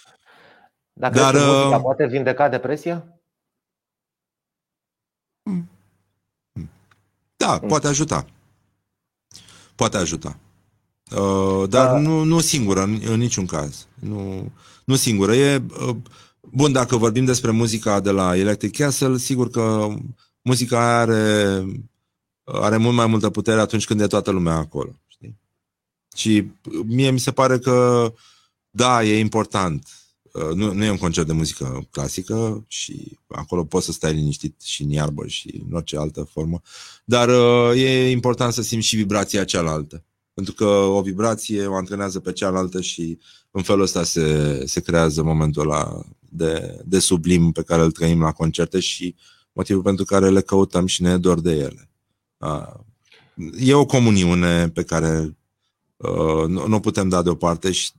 [0.93, 3.07] Dacă dar, muzica, uh, poate vindeca depresia?
[7.37, 7.69] Da, mm.
[7.69, 8.27] poate ajuta.
[9.75, 10.39] Poate ajuta.
[11.11, 11.99] Uh, dar da.
[11.99, 13.87] nu, nu singură, în, în niciun caz.
[13.95, 14.53] Nu,
[14.85, 15.35] nu singură.
[15.35, 15.97] E, uh,
[16.53, 19.95] Bun, dacă vorbim despre muzica de la Electric Castle, sigur că
[20.43, 21.65] muzica are,
[22.45, 25.01] are mult mai multă putere atunci când e toată lumea acolo.
[25.07, 25.39] Știi?
[26.17, 26.51] Și
[26.87, 28.13] mie mi se pare că,
[28.71, 29.89] da, e important.
[30.55, 34.83] Nu, nu e un concert de muzică clasică și acolo poți să stai liniștit și
[34.83, 36.61] în iarbă și în orice altă formă,
[37.05, 37.29] dar
[37.75, 40.05] e important să simți și vibrația cealaltă.
[40.35, 43.19] Pentru că o vibrație o antrenează pe cealaltă și
[43.51, 48.21] în felul ăsta se, se creează momentul ăla de, de sublim pe care îl trăim
[48.21, 49.17] la concerte și
[49.53, 51.91] motivul pentru care le căutăm și ne e dor de ele.
[53.59, 55.37] E o comuniune pe care
[56.47, 57.91] nu, nu putem da deoparte și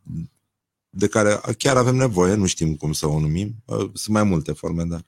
[0.90, 3.56] de care chiar avem nevoie, nu știm cum să o numim.
[3.94, 5.02] Sunt mai multe forme, dar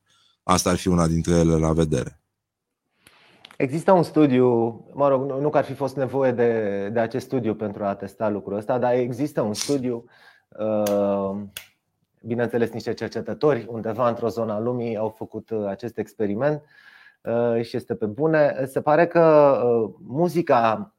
[0.43, 2.21] asta ar fi una dintre ele la vedere.
[3.57, 4.47] Există un studiu,
[4.93, 8.29] mă rog, nu că ar fi fost nevoie de, de acest studiu pentru a testa
[8.29, 10.05] lucrul ăsta, dar există un studiu
[10.47, 11.41] uh,
[12.21, 16.63] bineînțeles, niște cercetători undeva într-o zonă a lumii au făcut uh, acest experiment
[17.21, 18.65] uh, și este pe bune.
[18.65, 19.21] Se pare că
[19.63, 20.93] uh, muzica,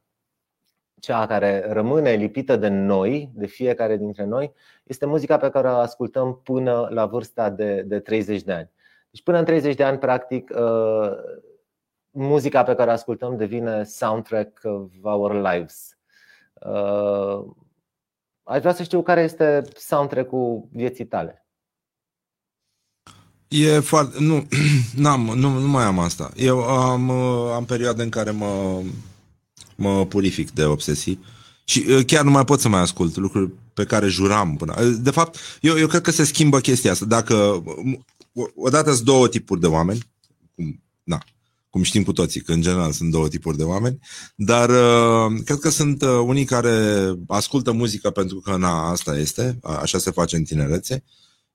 [0.99, 4.53] cea care rămâne lipită de noi, de fiecare dintre noi,
[4.83, 8.69] este muzica pe care o ascultăm până la vârsta de, de 30 de ani.
[9.11, 10.53] Deci, până în 30 de ani, practic,
[12.09, 15.97] muzica pe care o ascultăm devine soundtrack of our lives.
[18.43, 21.45] Aș vrea să știu care este soundtrack-ul vieții tale.
[23.47, 24.17] E foarte.
[24.19, 24.47] Nu,
[25.03, 26.31] n-am, nu, nu mai am asta.
[26.35, 27.09] Eu am,
[27.51, 28.81] am perioade în care mă,
[29.75, 31.19] mă purific de obsesii
[31.63, 34.75] și uh, chiar nu mai pot să mai ascult lucruri pe care juram până.
[34.81, 37.05] Uh, de fapt, eu, eu cred că se schimbă chestia asta.
[37.05, 37.63] Dacă
[38.55, 39.99] odată sunt două tipuri de oameni,
[40.55, 41.23] cum, na,
[41.71, 43.99] cum știm cu toții, că în general sunt două tipuri de oameni,
[44.35, 49.59] dar uh, cred că sunt uh, unii care ascultă muzică pentru că, na, asta este,
[49.81, 51.03] așa se face în tinerețe,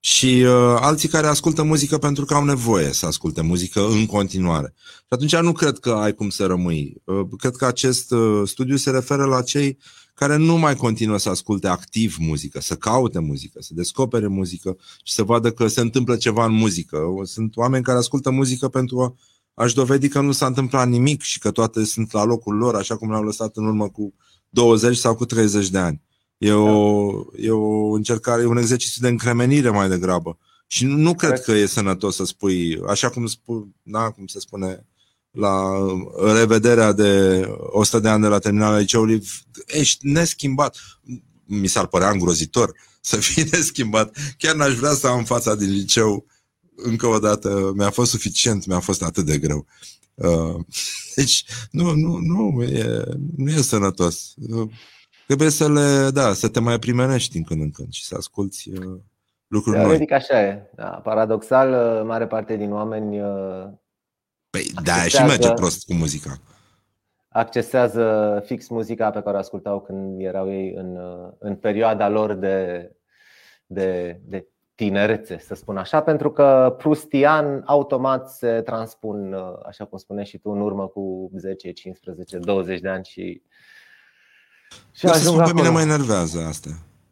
[0.07, 4.75] și uh, alții care ascultă muzică pentru că au nevoie să asculte muzică în continuare.
[4.77, 7.03] Și atunci nu cred că ai cum să rămâi.
[7.05, 9.79] Uh, cred că acest uh, studiu se referă la cei
[10.15, 15.13] care nu mai continuă să asculte activ muzică, să caute muzică, să descopere muzică și
[15.13, 16.99] să vadă că se întâmplă ceva în muzică.
[17.25, 19.15] Sunt oameni care ascultă muzică pentru a
[19.57, 22.97] aș dovedi că nu s-a întâmplat nimic și că toate sunt la locul lor, așa
[22.97, 24.15] cum le-au lăsat în urmă cu
[24.49, 26.03] 20 sau cu 30 de ani.
[26.39, 27.43] E o, da.
[27.43, 30.39] e o încercare, e un exercițiu de încremenire mai degrabă.
[30.67, 34.41] Și nu, nu cred că e sănătos să spui, așa cum, spu, da, cum se
[34.41, 34.87] spune
[35.31, 35.73] la
[36.35, 39.23] revederea de 100 de ani de la terminala liceului,
[39.67, 40.77] ești neschimbat.
[41.45, 44.17] Mi s-ar părea îngrozitor să fii neschimbat.
[44.39, 46.27] Chiar n-aș vrea să am fața din liceu
[46.77, 49.67] încă o dată, mi-a fost suficient, mi-a fost atât de greu.
[50.15, 50.65] Uh,
[51.17, 53.05] deci, nu, nu, nu, e,
[53.37, 54.35] nu e sănătos.
[54.51, 54.71] Uh,
[55.27, 58.71] trebuie să le, da, să te mai primenești din când în când și să asculti
[58.71, 59.01] uh,
[59.47, 59.95] lucruri noi.
[59.95, 60.71] Adică așa e.
[60.75, 61.69] Da, paradoxal,
[62.05, 63.21] mare parte din oameni
[64.51, 66.41] Păi da, și merge prost cu muzica.
[67.29, 70.99] Accesează fix muzica pe care o ascultau când erau ei în,
[71.39, 72.91] în perioada lor de,
[73.67, 74.47] de, de
[74.77, 79.35] tinerețe, să spun așa, pentru că prustian automat se transpun,
[79.67, 83.43] așa cum spuneai și tu, în urmă cu 10, 15, 20 de ani și
[84.93, 86.71] și să spun, pe mine mă enervează asta.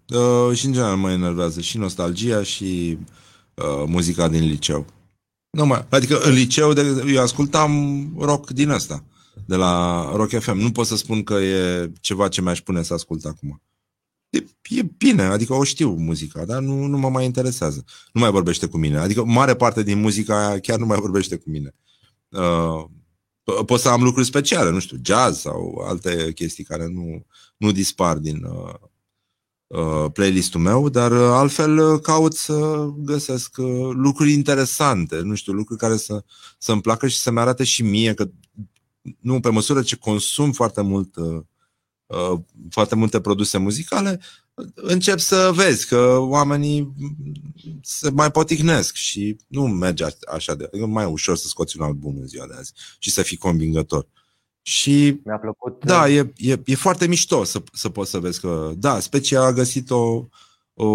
[0.09, 2.99] Uh, și în general mă enervează și nostalgia și
[3.55, 4.87] uh, muzica din liceu.
[5.51, 9.05] Nu mai, adică în liceu de, eu ascultam rock din asta,
[9.47, 10.57] de la Rock FM.
[10.57, 13.63] Nu pot să spun că e ceva ce mi-aș pune să ascult acum.
[14.35, 17.85] E, e bine, adică o știu muzica, dar nu, nu mă mai interesează.
[18.13, 18.99] Nu mai vorbește cu mine.
[18.99, 21.75] Adică mare parte din muzica aia chiar nu mai vorbește cu mine.
[22.29, 22.85] Uh,
[23.67, 27.27] pot să am lucruri speciale, nu știu, jazz sau alte chestii care nu,
[27.57, 28.75] nu dispar din uh,
[29.67, 35.53] uh, playlistul meu, dar uh, altfel uh, caut să găsesc uh, lucruri interesante, nu știu,
[35.53, 36.25] lucruri care să,
[36.59, 38.31] să-mi placă și să-mi arate și mie că
[39.21, 41.43] nu, pe măsură ce consum foarte mult uh, uh,
[42.71, 44.21] foarte multe produse muzicale,
[44.75, 46.95] încep să vezi că oamenii
[47.83, 50.69] se mai poticnesc și nu merge așa de...
[50.73, 54.07] E mai ușor să scoți un album în ziua de azi și să fii convingător.
[54.63, 55.85] Și Mi-a plăcut.
[55.85, 59.53] Da, e, e, e foarte mișto să, să poți să vezi că, da, specia a
[59.53, 60.27] găsit o,
[60.75, 60.87] o,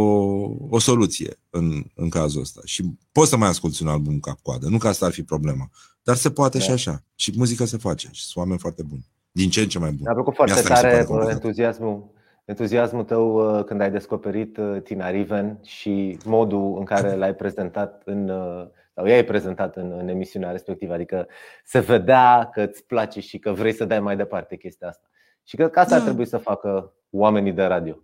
[0.69, 2.61] o soluție în, în cazul ăsta.
[2.65, 4.67] Și poți să mai asculti un album cap-coadă.
[4.67, 5.69] Nu că asta ar fi problema.
[6.03, 6.63] Dar se poate da.
[6.63, 7.03] și așa.
[7.15, 8.09] Și muzica se face.
[8.11, 9.05] Și sunt oameni foarte buni.
[9.31, 10.01] Din ce în ce mai buni.
[10.03, 12.17] Mi-a plăcut foarte tare entuziasmul
[12.49, 18.01] entuziasmul tău uh, când ai descoperit uh, Tina Riven și modul în care l-ai prezentat
[18.05, 20.93] în, uh, sau i-ai prezentat în, în emisiunea respectivă.
[20.93, 21.27] Adică
[21.65, 25.07] se vedea că îți place și că vrei să dai mai departe chestia asta.
[25.43, 25.97] Și cred că asta da.
[25.97, 27.95] ar trebui să facă oamenii de radio.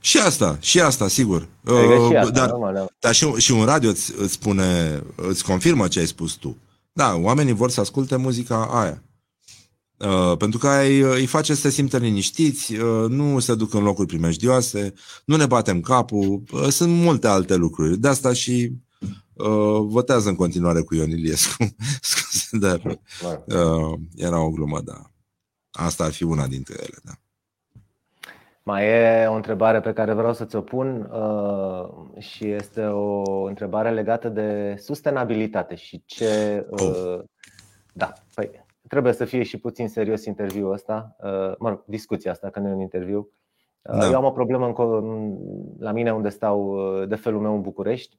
[0.00, 1.48] Și asta, și asta, sigur.
[1.64, 2.86] Adică și asta, dar, normal, da.
[2.98, 6.56] dar și, și un radio îți, îți spune, îți confirmă ce ai spus tu.
[6.92, 9.02] Da, oamenii vor să asculte muzica aia.
[10.04, 13.82] Uh, pentru că îi, îi face să se simtă liniștiți, uh, nu se duc în
[13.82, 14.92] locuri primejdioase,
[15.24, 17.98] nu ne batem capul, uh, sunt multe alte lucruri.
[17.98, 18.72] De asta și
[19.32, 21.64] uh, votează în continuare cu Ion Iliescu.
[22.00, 25.02] Scuze, dar uh, era o glumă, da.
[25.70, 27.12] Asta ar fi una dintre ele, da.
[28.62, 33.90] Mai e o întrebare pe care vreau să ți-o pun uh, și este o întrebare
[33.90, 36.66] legată de sustenabilitate și ce.
[36.70, 37.20] Uh, oh.
[37.92, 38.29] Da, păi
[38.90, 42.68] trebuie să fie și puțin serios interviul ăsta, uh, mă rog, discuția asta, că nu
[42.68, 43.30] e un interviu.
[43.82, 44.06] Uh, da.
[44.06, 45.36] Eu am o problemă în,
[45.78, 48.18] la mine unde stau uh, de felul meu în București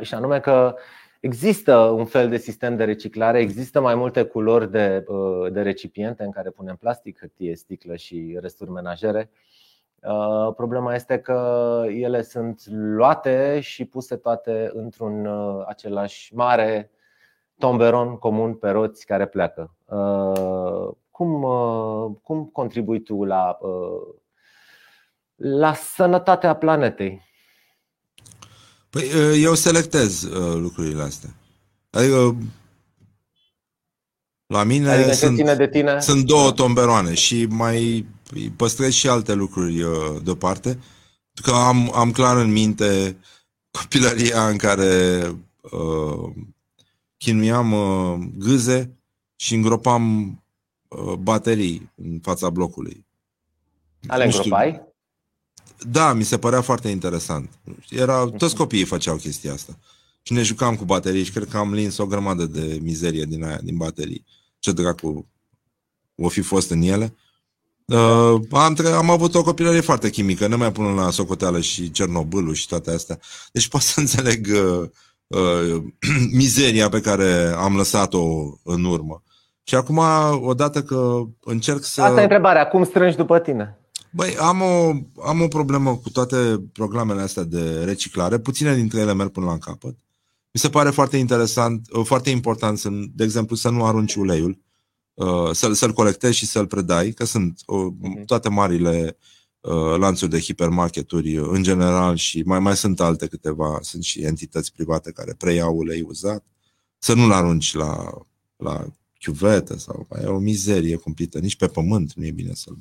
[0.00, 0.74] și anume că
[1.20, 5.04] există un fel de sistem de reciclare, există mai multe culori de,
[5.52, 9.30] de recipiente în care punem plastic, hârtie, sticlă și resturi menajere.
[10.56, 15.28] Problema este că ele sunt luate și puse toate într-un
[15.66, 16.90] același mare
[17.60, 19.74] tomberon comun pe roți care pleacă.
[19.84, 24.14] Uh, cum, uh, cum contribui tu la, uh,
[25.36, 27.28] la sănătatea planetei?
[28.90, 29.02] Păi
[29.42, 31.28] eu selectez lucrurile astea.
[31.90, 32.36] Adică
[34.46, 36.00] la mine adică sunt, de tine?
[36.00, 38.06] sunt două tomberoane și mai
[38.56, 39.84] păstrez și alte lucruri
[40.22, 40.78] deoparte.
[41.42, 43.16] Că am, am clar în minte
[43.70, 45.22] copilăria în care
[45.70, 46.32] uh,
[47.20, 48.98] chinuiam uh, gâze
[49.36, 50.34] și îngropam
[50.88, 53.06] uh, baterii în fața blocului.
[54.06, 54.80] Ale îngropai?
[55.78, 57.50] Da, mi se părea foarte interesant.
[57.90, 59.78] Era, toți copiii făceau chestia asta.
[60.22, 63.44] Și ne jucam cu baterii și cred că am lins o grămadă de mizerie din
[63.44, 64.24] aia, din baterii.
[64.58, 65.28] Ce dracu
[66.14, 67.14] o fi fost în ele.
[67.84, 72.54] Uh, am, am avut o copilărie foarte chimică, nu mai pun la socoteală și Cernobâlul
[72.54, 73.18] și toate astea.
[73.52, 74.88] Deci pot să înțeleg uh,
[75.30, 75.82] uh,
[76.40, 78.22] mizeria pe care am lăsat-o
[78.62, 79.22] în urmă.
[79.62, 80.00] Și acum,
[80.40, 82.02] odată că încerc să...
[82.02, 83.78] Asta e întrebarea, cum strângi după tine?
[84.10, 84.90] Băi, am o,
[85.28, 86.36] am o problemă cu toate
[86.72, 88.38] programele astea de reciclare.
[88.38, 89.94] Puține dintre ele merg până la capăt.
[90.52, 94.58] Mi se pare foarte interesant, uh, foarte important, să, de exemplu, să nu arunci uleiul,
[95.14, 97.92] uh, să-l, să-l colectezi și să-l predai, că sunt uh,
[98.26, 99.16] toate marile Uh,
[99.98, 104.72] lanțuri de hipermarketuri uh, în general și mai, mai sunt alte câteva, sunt și entități
[104.72, 106.44] private care preiau ulei uzat,
[106.98, 108.10] să nu-l arunci la,
[108.56, 108.86] la
[109.18, 112.76] chiuvetă sau e o mizerie cumplită, nici pe pământ nu e bine să-l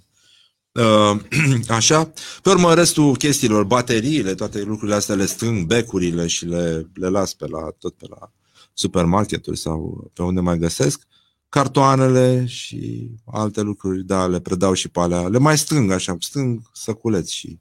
[0.71, 1.19] Uh,
[1.80, 2.11] așa.
[2.41, 7.34] Pe urmă, restul chestiilor, bateriile, toate lucrurile astea le strâng, becurile și le, le las
[7.34, 8.32] pe la, tot pe la
[8.73, 11.07] supermarketuri sau pe unde mai găsesc
[11.50, 15.28] cartoanele și alte lucruri, da, le predau și pe alea.
[15.28, 17.60] Le mai strâng așa, strâng săculeți și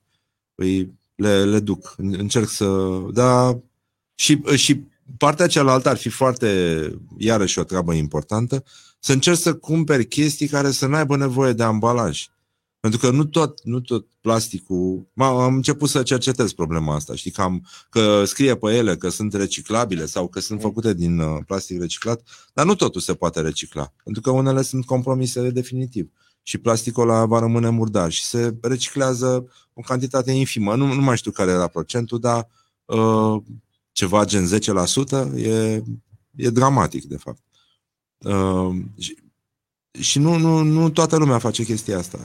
[0.55, 1.95] îi, le, le duc.
[1.97, 2.99] Încerc să...
[3.13, 3.59] Da,
[4.15, 4.83] și, și
[5.17, 8.65] partea cealaltă ar fi foarte, iarăși o treabă importantă,
[8.99, 12.27] să încerc să cumperi chestii care să nu aibă nevoie de ambalaj.
[12.81, 15.09] Pentru că nu tot, nu tot plasticul...
[15.17, 19.35] Am început să cercetez problema asta, știi, că, am, că scrie pe ele că sunt
[19.35, 20.65] reciclabile sau că sunt mm.
[20.65, 22.23] făcute din uh, plastic reciclat,
[22.53, 26.11] dar nu totul se poate recicla, pentru că unele sunt compromise definitiv
[26.43, 30.75] și plasticul ăla va rămâne murdar și se reciclează o cantitate infimă.
[30.75, 32.49] Nu, nu mai știu care era procentul, dar
[32.85, 33.43] uh,
[33.93, 34.49] ceva gen
[35.33, 35.83] 10% e,
[36.37, 37.43] e dramatic, de fapt.
[38.19, 39.17] Uh, și,
[40.01, 42.19] și nu, nu, nu toată lumea face chestia asta.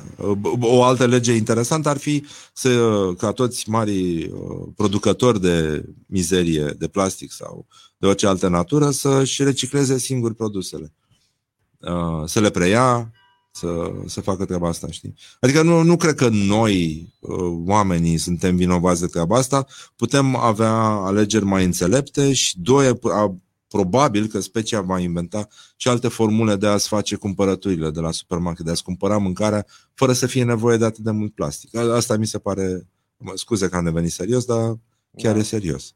[0.59, 6.87] O altă lege interesantă ar fi să, ca toți mari uh, producători de mizerie, de
[6.87, 7.67] plastic sau
[7.97, 10.93] de orice altă natură, să-și recicleze singuri produsele.
[11.79, 13.11] Uh, să le preia,
[13.51, 15.13] să, să facă treaba asta, știi?
[15.39, 19.65] Adică nu, nu cred că noi, uh, oamenii, suntem vinovați de treaba asta.
[19.95, 22.99] Putem avea alegeri mai înțelepte și doi,
[23.73, 28.65] probabil că specia va inventa și alte formule de a-ți face cumpărăturile de la supermarket,
[28.65, 31.75] de a-ți cumpăra mâncarea fără să fie nevoie de atât de mult plastic.
[31.75, 32.87] Asta mi se pare,
[33.33, 34.75] scuze că am devenit serios, dar
[35.17, 35.39] chiar da.
[35.39, 35.93] e serios.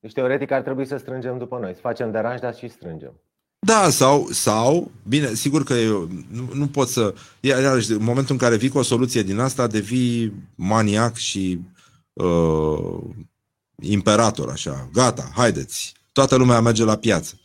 [0.00, 1.72] Deci, teoretic, ar trebui să strângem după noi.
[1.74, 3.12] Să facem deranj, dar și strângem.
[3.58, 7.14] Da, sau, sau, bine, sigur că eu nu, nu pot să.
[7.40, 11.60] Iarăși, în momentul în care vii cu o soluție din asta, devii maniac și
[12.12, 13.00] uh,
[13.82, 14.88] imperator, așa.
[14.92, 17.40] Gata, haideți, toată lumea merge la piață.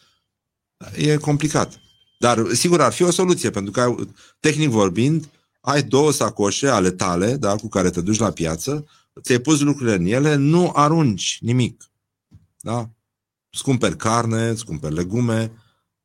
[0.95, 1.79] E complicat.
[2.19, 3.95] Dar sigur ar fi o soluție, pentru că
[4.39, 5.29] tehnic vorbind,
[5.61, 8.85] ai două sacoșe ale tale, da, cu care te duci la piață,
[9.21, 11.83] ți-ai pus lucrurile în ele, nu arunci nimic.
[12.59, 12.89] Da?
[13.49, 15.51] Îți cumperi carne, îți cumperi legume,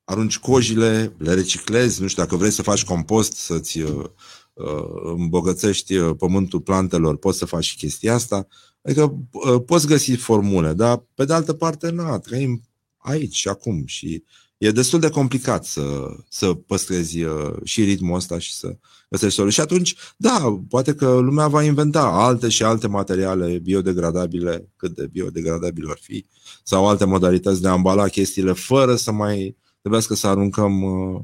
[0.05, 4.05] arunci cojile, le reciclezi, nu știu, dacă vrei să faci compost, să-ți uh,
[4.53, 4.85] uh
[5.17, 8.47] îmbogățești uh, pământul plantelor, poți să faci și chestia asta.
[8.83, 12.63] Adică uh, poți găsi formule, dar pe de altă parte, na, trăim
[12.97, 14.25] aici și acum și
[14.59, 18.77] e destul de complicat să, să păstrezi uh, și ritmul ăsta și să
[19.11, 19.57] găsești soluții.
[19.57, 25.07] Și atunci, da, poate că lumea va inventa alte și alte materiale biodegradabile, cât de
[25.07, 26.27] biodegradabile ar fi,
[26.63, 31.21] sau alte modalități de a ambala chestiile fără să mai trebuiască să aruncăm uh,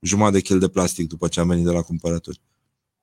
[0.00, 2.40] jumătate de kil de plastic după ce am venit de la cumpărături.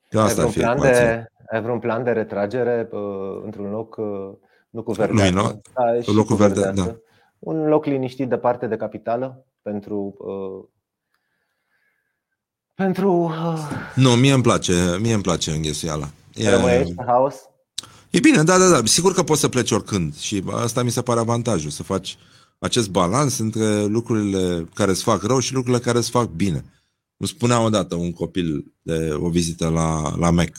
[0.10, 4.32] Că asta ai, vreun plan de, ai vreun plan de retragere uh, într-un loc uh,
[4.70, 5.30] nu cu verde?
[5.30, 5.62] Nu, nu.
[5.74, 6.96] Da, locul verde, da.
[7.40, 10.70] Un loc liniștit departe de capitală pentru uh,
[12.74, 13.60] pentru uh,
[13.96, 16.10] Nu, mie îmi place, mie îmi place înghesuiala.
[16.34, 17.36] E, Rămâi aici pe haos?
[18.10, 18.82] E bine, da, da, da.
[18.86, 22.18] Sigur că poți să pleci oricând și asta mi se pare avantajul, să faci
[22.60, 26.64] acest balans între lucrurile care îți fac rău și lucrurile care îți fac bine.
[27.18, 30.52] Îmi spunea odată un copil de o vizită la, la Mac.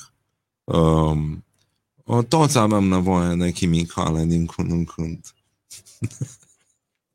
[0.67, 1.45] Um,
[2.29, 5.21] toți avem nevoie de chimicale din când în când.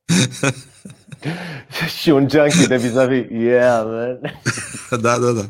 [2.00, 3.30] și un junkie de vis-a-vis.
[3.30, 4.22] Yeah, man.
[5.02, 5.50] da, da, da.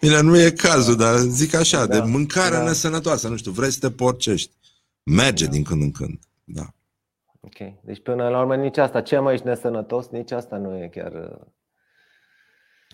[0.00, 2.62] Bine, nu e cazul, dar zic așa, da, de mâncare da.
[2.62, 4.50] nesănătoasă, nu știu, vrei să te porcești.
[5.02, 5.50] Merge da.
[5.50, 6.74] din când în când, da.
[7.40, 7.82] Ok.
[7.84, 11.38] Deci până la urmă nici asta, ce mai ești nesănătos, nici asta nu e chiar...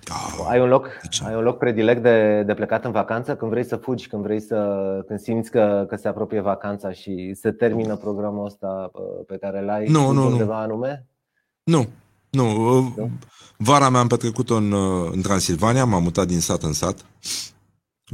[0.04, 0.44] Da.
[0.48, 0.88] Ai un loc,
[1.26, 4.40] ai un loc predilect de, de plecat în vacanță când vrei să fugi, când vrei
[4.40, 4.56] să
[5.06, 8.90] când simți că, că se apropie vacanța și se termină programul ăsta
[9.26, 10.62] pe care l-ai nu, nu, undeva nu.
[10.62, 11.06] anume?
[11.62, 11.86] Nu,
[12.30, 12.80] nu.
[12.96, 13.10] nu.
[13.56, 14.72] Vara mea am petrecut-o în,
[15.12, 17.04] în Transilvania, m-am mutat din sat în sat.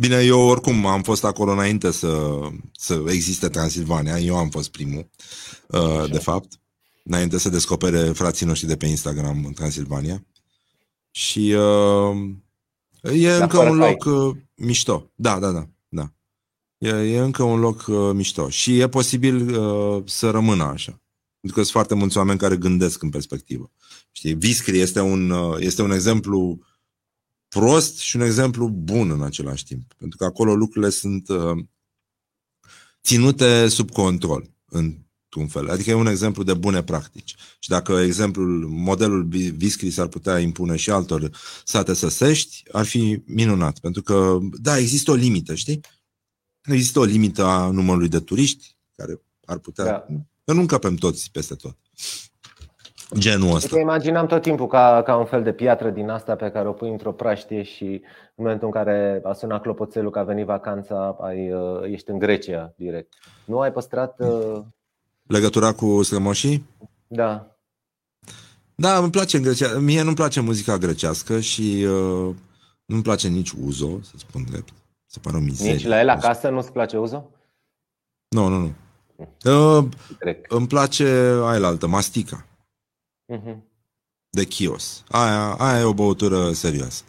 [0.00, 2.40] Bine, eu oricum am fost acolo înainte să,
[2.72, 5.08] să existe Transilvania, eu am fost primul,
[5.68, 6.60] uh, de fapt,
[7.04, 10.24] înainte să descopere frații noștri de pe Instagram în Transilvania.
[11.16, 12.16] Și uh,
[13.02, 15.10] e da, încă un loc uh, mișto.
[15.14, 15.68] Da, da, da.
[15.88, 16.12] da.
[16.78, 18.48] E, e încă un loc uh, mișto.
[18.48, 21.02] Și e posibil uh, să rămână așa.
[21.40, 23.72] Pentru că sunt foarte mulți oameni care gândesc în perspectivă.
[24.12, 26.58] Știi, Viscri este un, uh, este un exemplu
[27.48, 29.92] prost și un exemplu bun în același timp.
[29.94, 31.64] Pentru că acolo lucrurile sunt uh,
[33.02, 34.50] ținute sub control,
[35.26, 35.72] într-un fel.
[35.72, 37.34] Adică e un exemplu de bune practici.
[37.58, 39.24] Și dacă exemplul, modelul
[39.56, 41.30] Viscri s-ar putea impune și altor
[41.64, 43.78] sate săsești, ar fi minunat.
[43.78, 45.80] Pentru că, da, există o limită, știi?
[46.62, 49.84] Există o limită a numărului de turiști care ar putea...
[49.84, 50.06] Da.
[50.44, 51.76] Că nu încăpem toți peste tot.
[53.18, 53.68] Genul ăsta.
[53.68, 56.72] Că imaginam tot timpul ca, ca un fel de piatră din asta pe care o
[56.72, 61.16] pui într-o praștie și în momentul în care a sunat clopoțelul că a venit vacanța,
[61.20, 63.14] ai, uh, ești în Grecia direct.
[63.44, 64.20] Nu ai păstrat...
[64.20, 64.62] Uh...
[65.26, 66.66] Legătura cu strămoșii?
[67.06, 67.56] Da.
[68.74, 69.78] Da, îmi place în Grecia.
[69.78, 72.34] Mie nu-mi place muzica grecească și uh,
[72.84, 74.72] nu-mi place nici Uzo, să spun drept.
[75.06, 75.72] Se pare o mizerie.
[75.72, 77.30] Nici la el acasă nu-ți place Uzo?
[78.28, 78.74] Nu, nu, nu.
[79.78, 79.88] Uh,
[80.48, 81.04] îmi place
[81.44, 82.46] aia la altă, Mastica.
[83.34, 83.56] Uh-huh.
[84.30, 85.04] De chios.
[85.08, 87.02] Aia, aia e o băutură serioasă.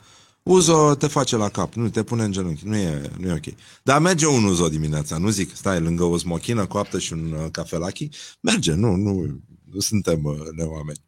[0.48, 3.56] Uzo te face la cap, nu te pune în genunchi, nu e, nu e ok.
[3.84, 7.46] Dar merge un Uzo dimineața, nu zic, stai lângă o smochină coaptă și un uh,
[7.52, 8.10] cafelachi,
[8.42, 9.12] merge, nu, nu,
[9.72, 11.00] nu suntem uh, neoameni.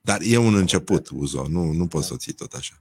[0.00, 2.74] Dar e un început, Uzo, nu, nu poți să o ții tot așa.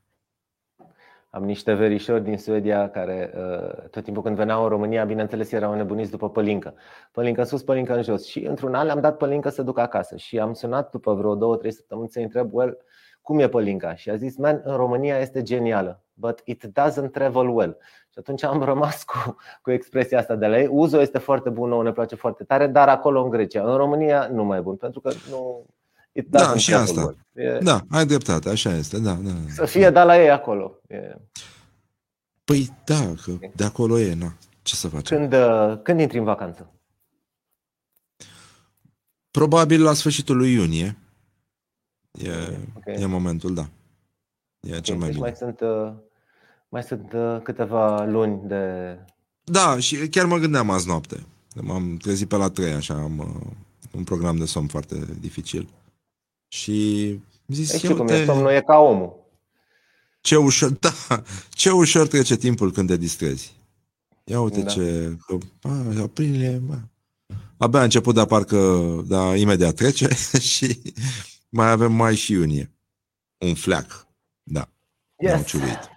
[1.30, 5.76] Am niște verișori din Suedia care uh, tot timpul când veneau în România, bineînțeles, erau
[5.76, 6.74] nebuniți după pălincă.
[7.12, 8.26] Pălincă în sus, pălincă în jos.
[8.26, 10.16] Și într-un an le-am dat pălincă să duc acasă.
[10.16, 12.78] Și am sunat după vreo două, trei săptămâni să-i întreb, well,
[13.32, 13.96] cum e pălinca?
[13.96, 17.78] Și a zis, man, în România este genială, but it doesn't travel well.
[18.10, 20.68] Și atunci am rămas cu, cu expresia asta de la ei.
[20.72, 23.64] Uzo este foarte bun, nouă ne place foarte tare, dar acolo în Grecia.
[23.64, 25.66] În România nu mai e bun, pentru că nu,
[26.12, 27.16] It da, și asta.
[27.34, 27.58] E...
[27.62, 29.00] Da, ai dreptate, așa este.
[29.00, 29.32] Da, da.
[29.54, 30.80] Să fie da la ei acolo.
[30.88, 31.16] E...
[32.44, 34.34] Păi da, că de acolo e, na.
[34.62, 35.18] Ce să facem?
[35.18, 36.72] Când, uh, când intri în vacanță?
[39.32, 40.98] Probabil la sfârșitul lui iunie.
[42.12, 42.30] E,
[42.78, 43.01] okay.
[43.01, 43.70] e momentul, da.
[44.59, 45.28] E okay, cel mai deci bine.
[45.28, 45.93] Mai sunt, uh,
[46.70, 48.97] mai sunt uh, câteva luni de.
[49.43, 51.26] Da, și chiar mă gândeam azi noapte.
[51.62, 53.43] M-am trezit pe la trei, așa, am
[53.91, 55.70] un program de somn foarte dificil.
[56.47, 59.20] Și zis, știu cum e, somnul e ca omul.
[60.22, 63.55] Ce ușor, da, ce ușor trece timpul când te distrezi.
[64.24, 64.70] Ia uite da.
[64.70, 66.78] ce, că, a, aprilie, bă.
[67.57, 70.07] Abia a început, dar parcă, da, imediat trece
[70.51, 70.82] și
[71.52, 72.72] mai avem mai și iunie.
[73.38, 74.08] Un fleac,
[74.43, 74.68] da.
[75.16, 75.56] Yes.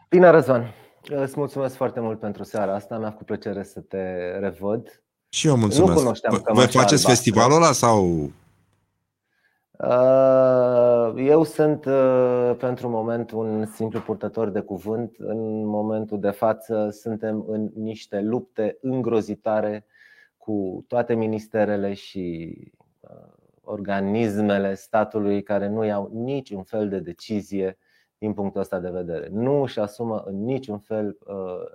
[0.09, 0.75] Bine, Răzvan.
[1.03, 2.99] Îți mulțumesc foarte mult pentru seara asta.
[2.99, 4.03] Mi-a făcut plăcere să te
[4.39, 5.03] revăd.
[5.29, 5.93] Și eu mulțumesc.
[5.93, 8.31] Nu cunoșteam că Voi faceți festivalul ăla sau
[9.79, 15.15] Uh, eu sunt uh, pentru moment un simplu purtător de cuvânt.
[15.19, 19.87] În momentul de față suntem în niște lupte îngrozitoare
[20.37, 22.55] cu toate ministerele și
[23.01, 27.79] uh, organismele statului care nu iau niciun fel de decizie
[28.19, 29.29] din punctul ăsta de vedere.
[29.31, 31.19] Nu își asumă în niciun fel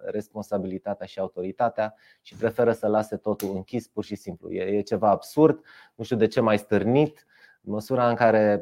[0.06, 4.52] responsabilitatea și autoritatea și preferă să lase totul închis pur și simplu.
[4.52, 5.60] E ceva absurd,
[5.96, 7.26] nu știu de ce mai stârnit
[7.62, 8.62] în măsura în care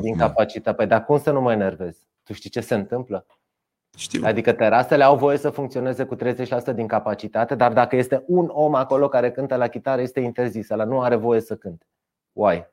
[0.00, 0.76] din capacitate.
[0.76, 2.06] Păi dar cum să nu mă enervezi?
[2.22, 3.26] Tu știi ce se întâmplă?
[3.96, 4.22] Știu.
[4.24, 6.18] Adică terasele au voie să funcționeze cu 30%
[6.74, 10.70] din capacitate, dar dacă este un om acolo care cântă la chitară, este interzis.
[10.70, 11.86] Ăla nu are voie să cânte.
[12.38, 12.66] Why?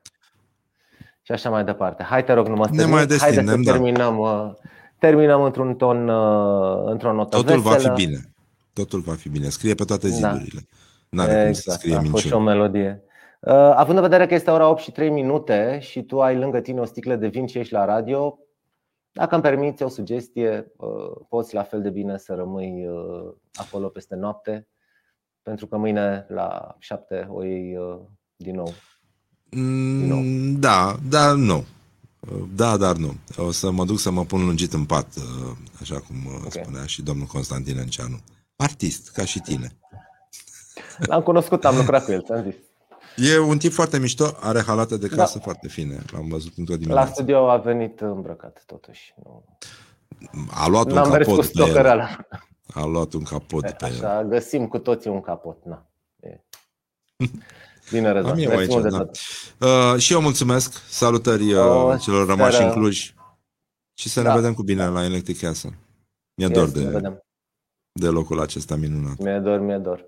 [1.22, 2.02] Și așa mai departe.
[2.02, 3.72] Hai te rog, nu mă ne mai Haide să da.
[3.72, 4.52] terminăm, uh,
[4.98, 7.88] terminăm într-un ton, uh, într-o notă Totul veselă.
[7.88, 8.20] va fi bine.
[8.72, 9.48] Totul va fi bine.
[9.48, 10.14] Scrie pe toate da.
[10.14, 10.60] zidurile.
[11.08, 11.22] Da.
[11.22, 11.80] N-are exact, cum să exact.
[11.80, 13.02] scrie a fost și o melodie.
[13.40, 16.60] Uh, având în vedere că este ora 8 și 3 minute și tu ai lângă
[16.60, 18.38] tine o sticlă de vin și ești la radio,
[19.12, 23.88] dacă îmi permiți o sugestie, uh, poți la fel de bine să rămâi uh, acolo
[23.88, 24.68] peste noapte,
[25.42, 28.04] pentru că mâine la 7 o iei din nou.
[28.36, 28.72] Din nou.
[29.50, 31.64] Mm, da, dar nu.
[32.54, 33.14] Da, dar nu.
[33.36, 35.06] O să mă duc să mă pun lungit în pat,
[35.80, 36.62] așa cum okay.
[36.62, 38.20] spunea și domnul Constantin Enceanu.
[38.56, 39.76] Artist, ca și tine.
[40.98, 42.54] L-am cunoscut, am lucrat cu el, ți-am zis.
[43.16, 45.44] E un tip foarte mișto, are halate de casă da.
[45.44, 46.02] foarte fine.
[46.12, 47.08] L-am văzut într-o dimineață.
[47.08, 49.14] La studio a venit îmbrăcat, totuși.
[50.50, 52.26] A luat N-am un capot pe el.
[52.72, 54.28] A luat un capot pe Așa, el.
[54.28, 55.64] găsim cu toții un capot.
[55.64, 55.86] Na.
[56.20, 56.40] E.
[57.90, 58.32] Bine, Răzvan.
[58.32, 59.10] Am eu aici, da.
[59.66, 60.82] Uh, și eu mulțumesc.
[60.88, 63.14] Salutări uh, celor rămași în Cluj.
[63.94, 64.28] Și să da.
[64.28, 65.78] ne vedem cu bine la Electric Castle.
[66.34, 67.20] Mi-e yes, dor de,
[67.92, 69.16] de locul acesta minunat.
[69.18, 70.04] Mi-e dor, mi-e dor.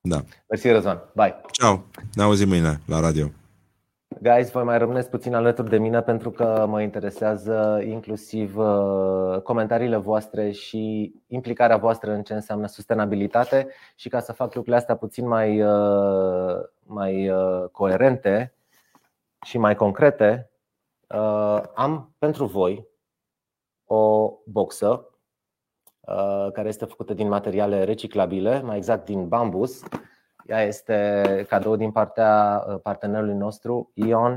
[0.00, 0.24] Da.
[0.48, 1.10] Mersi, Răzvan.
[1.14, 1.40] Bye.
[1.50, 1.84] Ciao.
[2.14, 3.30] Ne auzim mâine la radio.
[4.22, 9.96] Guys, voi mai rămâneți puțin alături de mine pentru că mă interesează inclusiv uh, comentariile
[9.96, 15.28] voastre și implicarea voastră în ce înseamnă sustenabilitate și ca să fac lucrurile astea puțin
[15.28, 18.54] mai, uh, mai uh, coerente
[19.44, 20.50] și mai concrete,
[21.74, 22.88] am pentru voi
[23.84, 25.08] o boxă
[26.06, 29.82] Uh, care este făcută din materiale reciclabile, mai exact din bambus.
[30.46, 34.32] Ea este cadou din partea uh, partenerului nostru, Ion.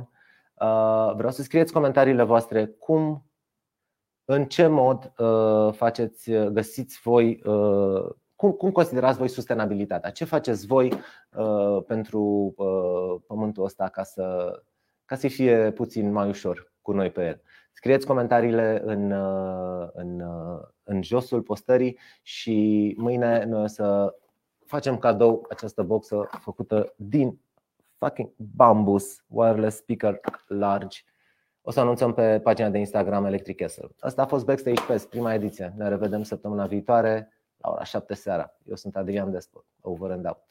[0.61, 3.25] Uh, vreau să scrieți comentariile voastre cum,
[4.25, 5.13] în ce mod
[5.71, 7.41] faceți, găsiți voi,
[8.35, 10.09] cum, cum considerați voi sustenabilitatea?
[10.09, 10.93] Ce faceți voi
[11.87, 12.53] pentru
[13.27, 14.51] pământul ăsta ca să,
[15.05, 17.41] ca să fie puțin mai ușor cu noi pe el?
[17.71, 19.11] Scrieți comentariile în,
[19.93, 20.23] în
[20.87, 24.15] în josul postării și mâine noi o să
[24.67, 27.39] facem cadou această boxă făcută din
[27.97, 30.99] fucking bambus wireless speaker large.
[31.61, 33.89] O să anunțăm pe pagina de Instagram Electric Castle.
[33.99, 35.73] Asta a fost Backstage Fest, prima ediție.
[35.77, 38.57] Ne revedem săptămâna viitoare la ora 7 seara.
[38.63, 39.65] Eu sunt Adrian Despot.
[39.81, 40.43] Over and out.